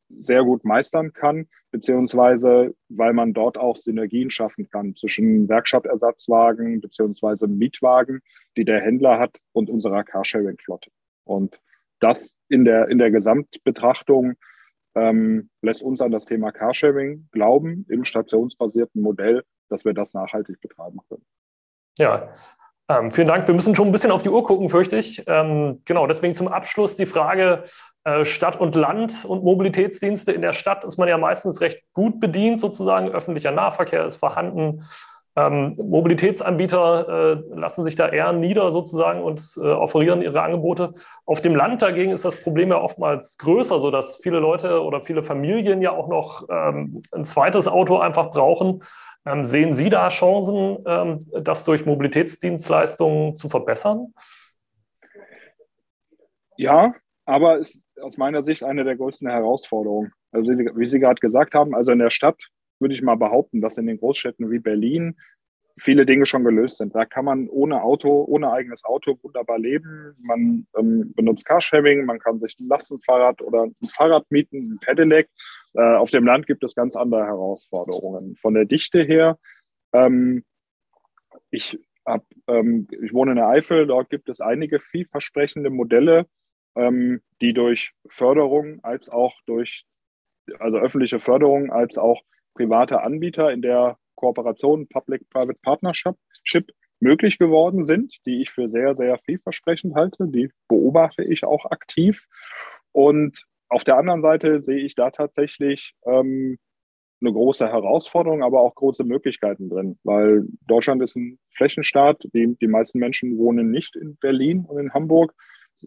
sehr 0.10 0.43
gut 0.43 0.63
meistern 0.63 1.13
kann, 1.13 1.47
beziehungsweise 1.71 2.75
weil 2.89 3.13
man 3.13 3.34
dort 3.34 3.58
auch 3.58 3.75
Synergien 3.75 4.29
schaffen 4.29 4.69
kann 4.69 4.95
zwischen 4.95 5.49
Werkstattersatzwagen 5.49 6.79
beziehungsweise 6.79 7.47
Mietwagen, 7.47 8.21
die 8.55 8.65
der 8.65 8.81
Händler 8.81 9.19
hat 9.19 9.38
und 9.51 9.69
unserer 9.69 10.03
Carsharing-Flotte. 10.03 10.91
Und 11.23 11.60
das 11.99 12.38
in 12.49 12.65
der, 12.65 12.89
in 12.89 12.99
der 12.99 13.10
Gesamtbetrachtung 13.10 14.36
ähm, 14.95 15.49
lässt 15.62 15.81
uns 15.81 16.01
an 16.01 16.12
das 16.12 16.25
Thema 16.25 16.51
Carsharing 16.51 17.27
glauben, 17.31 17.86
im 17.89 18.03
stationsbasierten 18.03 19.01
Modell, 19.01 19.43
dass 19.69 19.86
wir 19.86 19.93
das 19.93 20.13
nachhaltig 20.13 20.60
betreiben 20.62 20.99
können. 21.10 21.25
Ja, 21.97 22.34
ähm, 22.88 23.12
vielen 23.12 23.27
Dank. 23.27 23.47
Wir 23.47 23.55
müssen 23.55 23.73
schon 23.73 23.88
ein 23.88 23.91
bisschen 23.91 24.12
auf 24.12 24.21
die 24.21 24.29
Uhr 24.29 24.45
gucken, 24.45 24.69
fürchte 24.69 24.97
ich. 24.97 25.23
Ähm, 25.27 25.81
genau, 25.86 26.05
deswegen 26.05 26.36
zum 26.36 26.47
Abschluss 26.47 26.95
die 26.95 27.08
Frage 27.08 27.63
äh, 28.03 28.25
Stadt 28.25 28.60
und 28.60 28.75
Land 28.75 29.25
und 29.25 29.43
Mobilitätsdienste. 29.43 30.31
In 30.31 30.41
der 30.41 30.53
Stadt 30.53 30.84
ist 30.84 30.97
man 30.97 31.08
ja 31.08 31.17
meistens 31.17 31.62
recht 31.62 31.81
gut 31.93 32.19
bedient, 32.19 32.60
sozusagen. 32.60 33.10
Öffentlicher 33.10 33.51
Nahverkehr 33.51 34.05
ist 34.05 34.17
vorhanden. 34.17 34.84
Ähm, 35.38 35.76
Mobilitätsanbieter 35.78 37.10
äh, 37.10 37.60
lassen 37.60 37.84
sich 37.84 37.95
da 37.95 38.08
eher 38.08 38.32
nieder 38.32 38.71
sozusagen 38.71 39.21
und 39.21 39.41
äh, 39.58 39.67
offerieren 39.67 40.21
ihre 40.21 40.41
Angebote. 40.41 40.93
Auf 41.26 41.41
dem 41.41 41.56
Land 41.56 41.82
dagegen 41.82 42.12
ist 42.12 42.24
das 42.24 42.38
Problem 42.41 42.69
ja 42.69 42.80
oftmals 42.80 43.38
größer, 43.38 43.80
sodass 43.80 44.17
viele 44.17 44.39
Leute 44.39 44.82
oder 44.82 45.02
viele 45.02 45.24
Familien 45.24 45.82
ja 45.82 45.91
auch 45.91 46.08
noch 46.08 46.48
ähm, 46.50 47.04
ein 47.12 47.26
zweites 47.26 47.67
Auto 47.67 47.98
einfach 47.98 48.32
brauchen. 48.32 48.84
Ähm, 49.26 49.43
sehen 49.43 49.74
Sie 49.74 49.89
da 49.89 50.08
Chancen, 50.08 50.78
ähm, 50.86 51.28
das 51.41 51.65
durch 51.65 51.86
Mobilitätsdienstleistungen 51.86 53.36
zu 53.36 53.50
verbessern? 53.50 54.13
Ja, 56.56 56.93
aber 57.26 57.60
es 57.60 57.76
ist 57.76 57.82
aus 58.02 58.17
meiner 58.17 58.43
Sicht 58.43 58.63
eine 58.63 58.86
der 58.86 58.95
größten 58.95 59.28
Herausforderungen. 59.30 60.13
Also 60.32 60.52
wie 60.52 60.88
Sie 60.88 61.00
gerade 61.00 61.19
gesagt 61.19 61.56
haben, 61.56 61.76
also 61.76 61.91
in 61.91 62.00
der 62.00 62.10
Stadt 62.10 62.38
würde 62.79 62.93
ich 62.93 63.01
mal 63.01 63.15
behaupten, 63.15 63.61
dass 63.61 63.77
in 63.77 63.88
den 63.88 63.97
Großstädten 63.97 64.51
wie 64.51 64.59
Berlin 64.59 65.15
viele 65.77 66.05
Dinge 66.05 66.25
schon 66.25 66.43
gelöst 66.43 66.77
sind. 66.77 66.95
Da 66.95 67.05
kann 67.05 67.25
man 67.25 67.49
ohne 67.49 67.81
Auto, 67.81 68.23
ohne 68.27 68.51
eigenes 68.51 68.83
Auto 68.85 69.17
wunderbar 69.21 69.59
leben. 69.59 70.15
Man 70.25 70.67
ähm, 70.77 71.13
benutzt 71.15 71.45
Carsharing, 71.45 72.05
man 72.05 72.19
kann 72.19 72.39
sich 72.39 72.55
ein 72.59 72.67
Lastenfahrrad 72.67 73.41
oder 73.41 73.63
ein 73.63 73.75
Fahrrad 73.89 74.25
mieten, 74.29 74.73
ein 74.73 74.79
Pedelec. 74.79 75.29
Äh, 75.73 75.95
auf 75.95 76.11
dem 76.11 76.25
Land 76.25 76.47
gibt 76.47 76.63
es 76.63 76.75
ganz 76.75 76.95
andere 76.95 77.25
Herausforderungen. 77.25 78.38
Von 78.38 78.53
der 78.53 78.65
Dichte 78.65 79.03
her, 79.03 79.38
ähm, 79.91 80.45
ich, 81.51 81.77
hab, 82.05 82.23
ähm, 82.47 82.88
ich 83.01 83.13
wohne 83.13 83.31
in 83.31 83.38
der 83.38 83.49
Eifel, 83.49 83.85
dort 83.85 84.09
gibt 84.09 84.29
es 84.29 84.39
einige 84.39 84.79
vielversprechende 84.79 85.69
Modelle, 85.69 86.25
ähm, 86.75 87.21
die 87.41 87.53
durch 87.53 87.91
Förderung 88.07 88.81
als 88.83 89.09
auch 89.09 89.33
durch, 89.45 89.85
also 90.59 90.77
öffentliche 90.77 91.19
Förderung 91.19 91.71
als 91.71 91.97
auch 91.97 92.21
private 92.55 93.01
Anbieter 93.01 93.51
in 93.51 93.61
der 93.61 93.97
Kooperation 94.15 94.87
Public-Private 94.87 95.59
Partnership 95.61 96.15
möglich 96.99 97.37
geworden 97.37 97.83
sind, 97.83 98.15
die 98.25 98.41
ich 98.41 98.51
für 98.51 98.69
sehr, 98.69 98.95
sehr 98.95 99.19
vielversprechend 99.19 99.95
halte. 99.95 100.27
Die 100.27 100.49
beobachte 100.67 101.23
ich 101.23 101.43
auch 101.43 101.65
aktiv. 101.65 102.25
Und 102.91 103.43
auf 103.69 103.83
der 103.83 103.97
anderen 103.97 104.21
Seite 104.21 104.61
sehe 104.61 104.79
ich 104.79 104.95
da 104.95 105.11
tatsächlich 105.11 105.93
ähm, 106.05 106.57
eine 107.21 107.33
große 107.33 107.67
Herausforderung, 107.67 108.43
aber 108.43 108.61
auch 108.61 108.75
große 108.75 109.03
Möglichkeiten 109.03 109.69
drin, 109.69 109.97
weil 110.03 110.45
Deutschland 110.67 111.01
ist 111.01 111.15
ein 111.15 111.39
Flächenstaat. 111.49 112.23
Die, 112.33 112.56
die 112.60 112.67
meisten 112.67 112.99
Menschen 112.99 113.37
wohnen 113.37 113.71
nicht 113.71 113.95
in 113.95 114.17
Berlin 114.17 114.65
und 114.67 114.79
in 114.79 114.93
Hamburg 114.93 115.33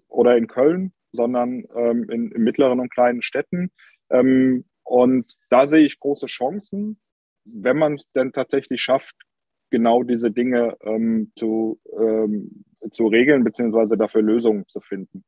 oder 0.09 0.37
in 0.37 0.47
Köln, 0.47 0.93
sondern 1.13 1.65
ähm, 1.75 2.09
in, 2.11 2.31
in 2.33 2.43
mittleren 2.43 2.81
und 2.81 2.91
kleinen 2.91 3.23
Städten. 3.23 3.71
Ähm, 4.11 4.65
und 4.89 5.37
da 5.51 5.67
sehe 5.67 5.85
ich 5.85 6.01
große 6.01 6.27
Chancen, 6.27 6.99
wenn 7.45 7.77
man 7.79 7.95
es 7.95 8.11
denn 8.13 8.33
tatsächlich 8.33 8.81
schafft, 8.81 9.15
genau 9.71 10.03
diese 10.03 10.31
Dinge 10.31 10.77
ähm, 10.83 11.33
zu, 11.37 11.81
ähm, 11.99 12.65
zu 12.91 13.07
regeln, 13.07 13.45
beziehungsweise 13.45 13.97
dafür 13.97 14.23
Lösungen 14.23 14.67
zu 14.69 14.81
finden. 14.81 15.25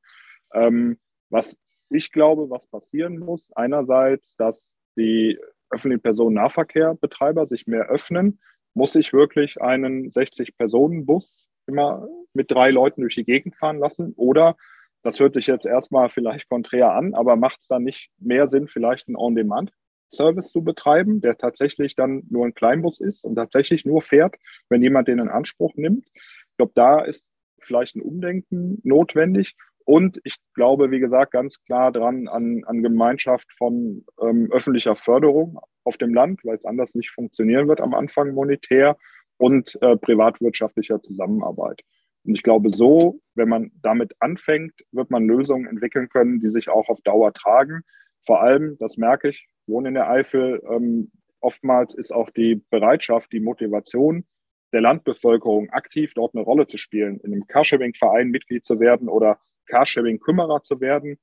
Ähm, 0.55 0.99
was 1.29 1.57
ich 1.91 2.13
glaube, 2.13 2.49
was 2.49 2.67
passieren 2.67 3.19
muss, 3.19 3.51
einerseits, 3.55 4.35
dass 4.37 4.75
die 4.97 5.39
öffentlichen 5.71 6.03
Personennahverkehrbetreiber 6.03 7.47
sich 7.47 7.67
mehr 7.67 7.89
öffnen, 7.89 8.41
muss 8.75 8.95
ich 8.95 9.13
wirklich 9.13 9.61
einen 9.61 10.11
60-Personen-Bus 10.11 11.47
immer 11.67 12.09
mit 12.33 12.51
drei 12.51 12.71
Leuten 12.71 13.03
durch 13.03 13.17
die 13.17 13.25
Gegend 13.25 13.57
fahren 13.57 13.79
lassen? 13.79 14.13
Oder, 14.17 14.57
das 15.03 15.19
hört 15.21 15.35
sich 15.35 15.47
jetzt 15.47 15.67
erstmal 15.67 16.11
vielleicht 16.11 16.49
konträr 16.49 16.93
an, 16.93 17.15
aber 17.15 17.37
macht 17.37 17.61
es 17.63 17.69
dann 17.69 17.85
nicht 17.85 18.11
mehr 18.19 18.49
Sinn, 18.49 18.69
vielleicht 18.69 19.09
einen 19.09 19.17
On-Demand-Service 19.17 20.51
zu 20.51 20.63
betreiben, 20.63 21.21
der 21.21 21.39
tatsächlich 21.39 21.95
dann 21.95 22.23
nur 22.31 22.47
ein 22.47 22.55
Kleinbus 22.55 23.01
ist 23.01 23.25
und 23.25 23.37
tatsächlich 23.37 23.85
nur 23.85 24.03
fährt, 24.03 24.37
wenn 24.69 24.83
jemand 24.83 25.09
den 25.09 25.19
in 25.19 25.29
Anspruch 25.29 25.75
nimmt? 25.77 26.07
Ich 26.15 26.57
glaube, 26.59 26.73
da 26.75 27.01
ist 27.01 27.29
vielleicht 27.61 27.97
ein 27.97 28.03
Umdenken 28.03 28.81
notwendig. 28.85 29.55
Und 29.85 30.21
ich 30.25 30.37
glaube, 30.55 30.91
wie 30.91 31.01
gesagt, 31.01 31.33
ganz 31.33 31.63
klar 31.65 31.91
dran 31.91 32.29
an, 32.29 32.63
an 32.65 32.83
Gemeinschaft 32.83 33.51
von 33.57 34.05
ähm, 34.21 34.49
öffentlicher 34.53 34.95
Förderung 34.95 35.59
auf 35.85 35.97
dem 35.97 36.15
Land, 36.15 36.45
weil 36.45 36.57
es 36.57 36.65
anders 36.65 36.95
nicht 36.95 37.11
funktionieren 37.11 37.69
wird 37.69 37.81
am 37.81 37.95
Anfang 37.95 38.33
monetär 38.35 38.97
und 39.39 39.77
äh, 39.81 39.97
privatwirtschaftlicher 39.97 41.03
Zusammenarbeit. 41.03 41.83
Und 42.25 42.35
ich 42.35 42.43
glaube, 42.43 42.71
so, 42.71 43.21
wenn 43.35 43.49
man 43.49 43.71
damit 43.83 44.15
anfängt, 44.21 44.75
wird 44.93 45.11
man 45.11 45.27
Lösungen 45.27 45.67
entwickeln 45.67 46.09
können, 46.09 46.41
die 46.41 46.49
sich 46.49 46.69
auch 46.69 46.89
auf 46.89 47.01
Dauer 47.03 47.33
tragen. 47.33 47.83
Vor 48.27 48.43
allem, 48.43 48.77
das 48.79 48.97
merke 48.97 49.31
ich, 49.31 49.47
wohne 49.67 49.89
in 49.89 49.95
der 49.95 50.11
Eifel, 50.11 50.63
ähm, 50.71 51.11
oftmals 51.41 51.95
ist 51.95 52.13
auch 52.13 52.31
die 52.31 52.63
Bereitschaft, 52.71 53.33
die 53.33 53.41
Motivation 53.41 54.27
der 54.73 54.83
Landbevölkerung 54.83 55.71
aktiv 55.71 56.13
dort 56.15 56.35
eine 56.35 56.45
Rolle 56.45 56.67
zu 56.67 56.77
spielen, 56.77 57.19
in 57.21 57.33
einem 57.33 57.47
Carsharing-Verein 57.47 58.29
Mitglied 58.29 58.65
zu 58.65 58.79
werden 58.79 59.09
oder 59.09 59.41
Carsharing-Kümmerer 59.67 60.63
zu 60.63 60.81
werden, 60.81 61.19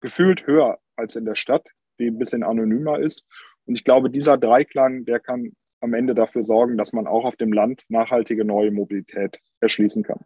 gefühlt 0.00 0.46
höher 0.46 0.78
als 0.96 1.16
in 1.16 1.24
der 1.24 1.34
Stadt, 1.34 1.68
die 1.98 2.06
ein 2.06 2.18
bisschen 2.18 2.42
anonymer 2.42 3.00
ist. 3.00 3.24
Und 3.66 3.74
ich 3.74 3.84
glaube, 3.84 4.10
dieser 4.10 4.38
Dreiklang, 4.38 5.04
der 5.04 5.20
kann 5.20 5.52
am 5.80 5.94
Ende 5.94 6.14
dafür 6.14 6.44
sorgen, 6.44 6.76
dass 6.76 6.92
man 6.92 7.06
auch 7.06 7.24
auf 7.24 7.36
dem 7.36 7.52
Land 7.52 7.82
nachhaltige 7.88 8.44
neue 8.44 8.70
Mobilität 8.70 9.38
erschließen 9.60 10.02
kann. 10.02 10.20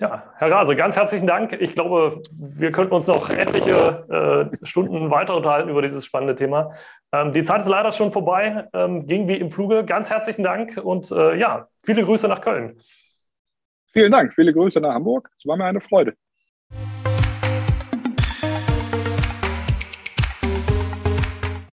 Ja, 0.00 0.32
Herr 0.38 0.50
Rase, 0.50 0.76
ganz 0.76 0.96
herzlichen 0.96 1.26
Dank. 1.26 1.60
Ich 1.60 1.74
glaube, 1.74 2.22
wir 2.32 2.70
könnten 2.70 2.94
uns 2.94 3.06
noch 3.06 3.28
etliche 3.28 4.50
äh, 4.62 4.66
Stunden 4.66 5.10
weiter 5.10 5.36
unterhalten 5.36 5.68
über 5.68 5.82
dieses 5.82 6.06
spannende 6.06 6.34
Thema. 6.34 6.72
Ähm, 7.12 7.34
die 7.34 7.44
Zeit 7.44 7.60
ist 7.60 7.68
leider 7.68 7.92
schon 7.92 8.10
vorbei, 8.10 8.66
ähm, 8.72 9.06
ging 9.06 9.28
wie 9.28 9.36
im 9.36 9.50
Fluge. 9.50 9.84
Ganz 9.84 10.08
herzlichen 10.08 10.42
Dank 10.42 10.78
und 10.82 11.10
äh, 11.10 11.36
ja, 11.36 11.68
viele 11.84 12.02
Grüße 12.02 12.28
nach 12.28 12.40
Köln. 12.40 12.80
Vielen 13.88 14.10
Dank, 14.10 14.32
viele 14.32 14.54
Grüße 14.54 14.80
nach 14.80 14.94
Hamburg. 14.94 15.28
Es 15.36 15.46
war 15.46 15.58
mir 15.58 15.66
eine 15.66 15.82
Freude. 15.82 16.14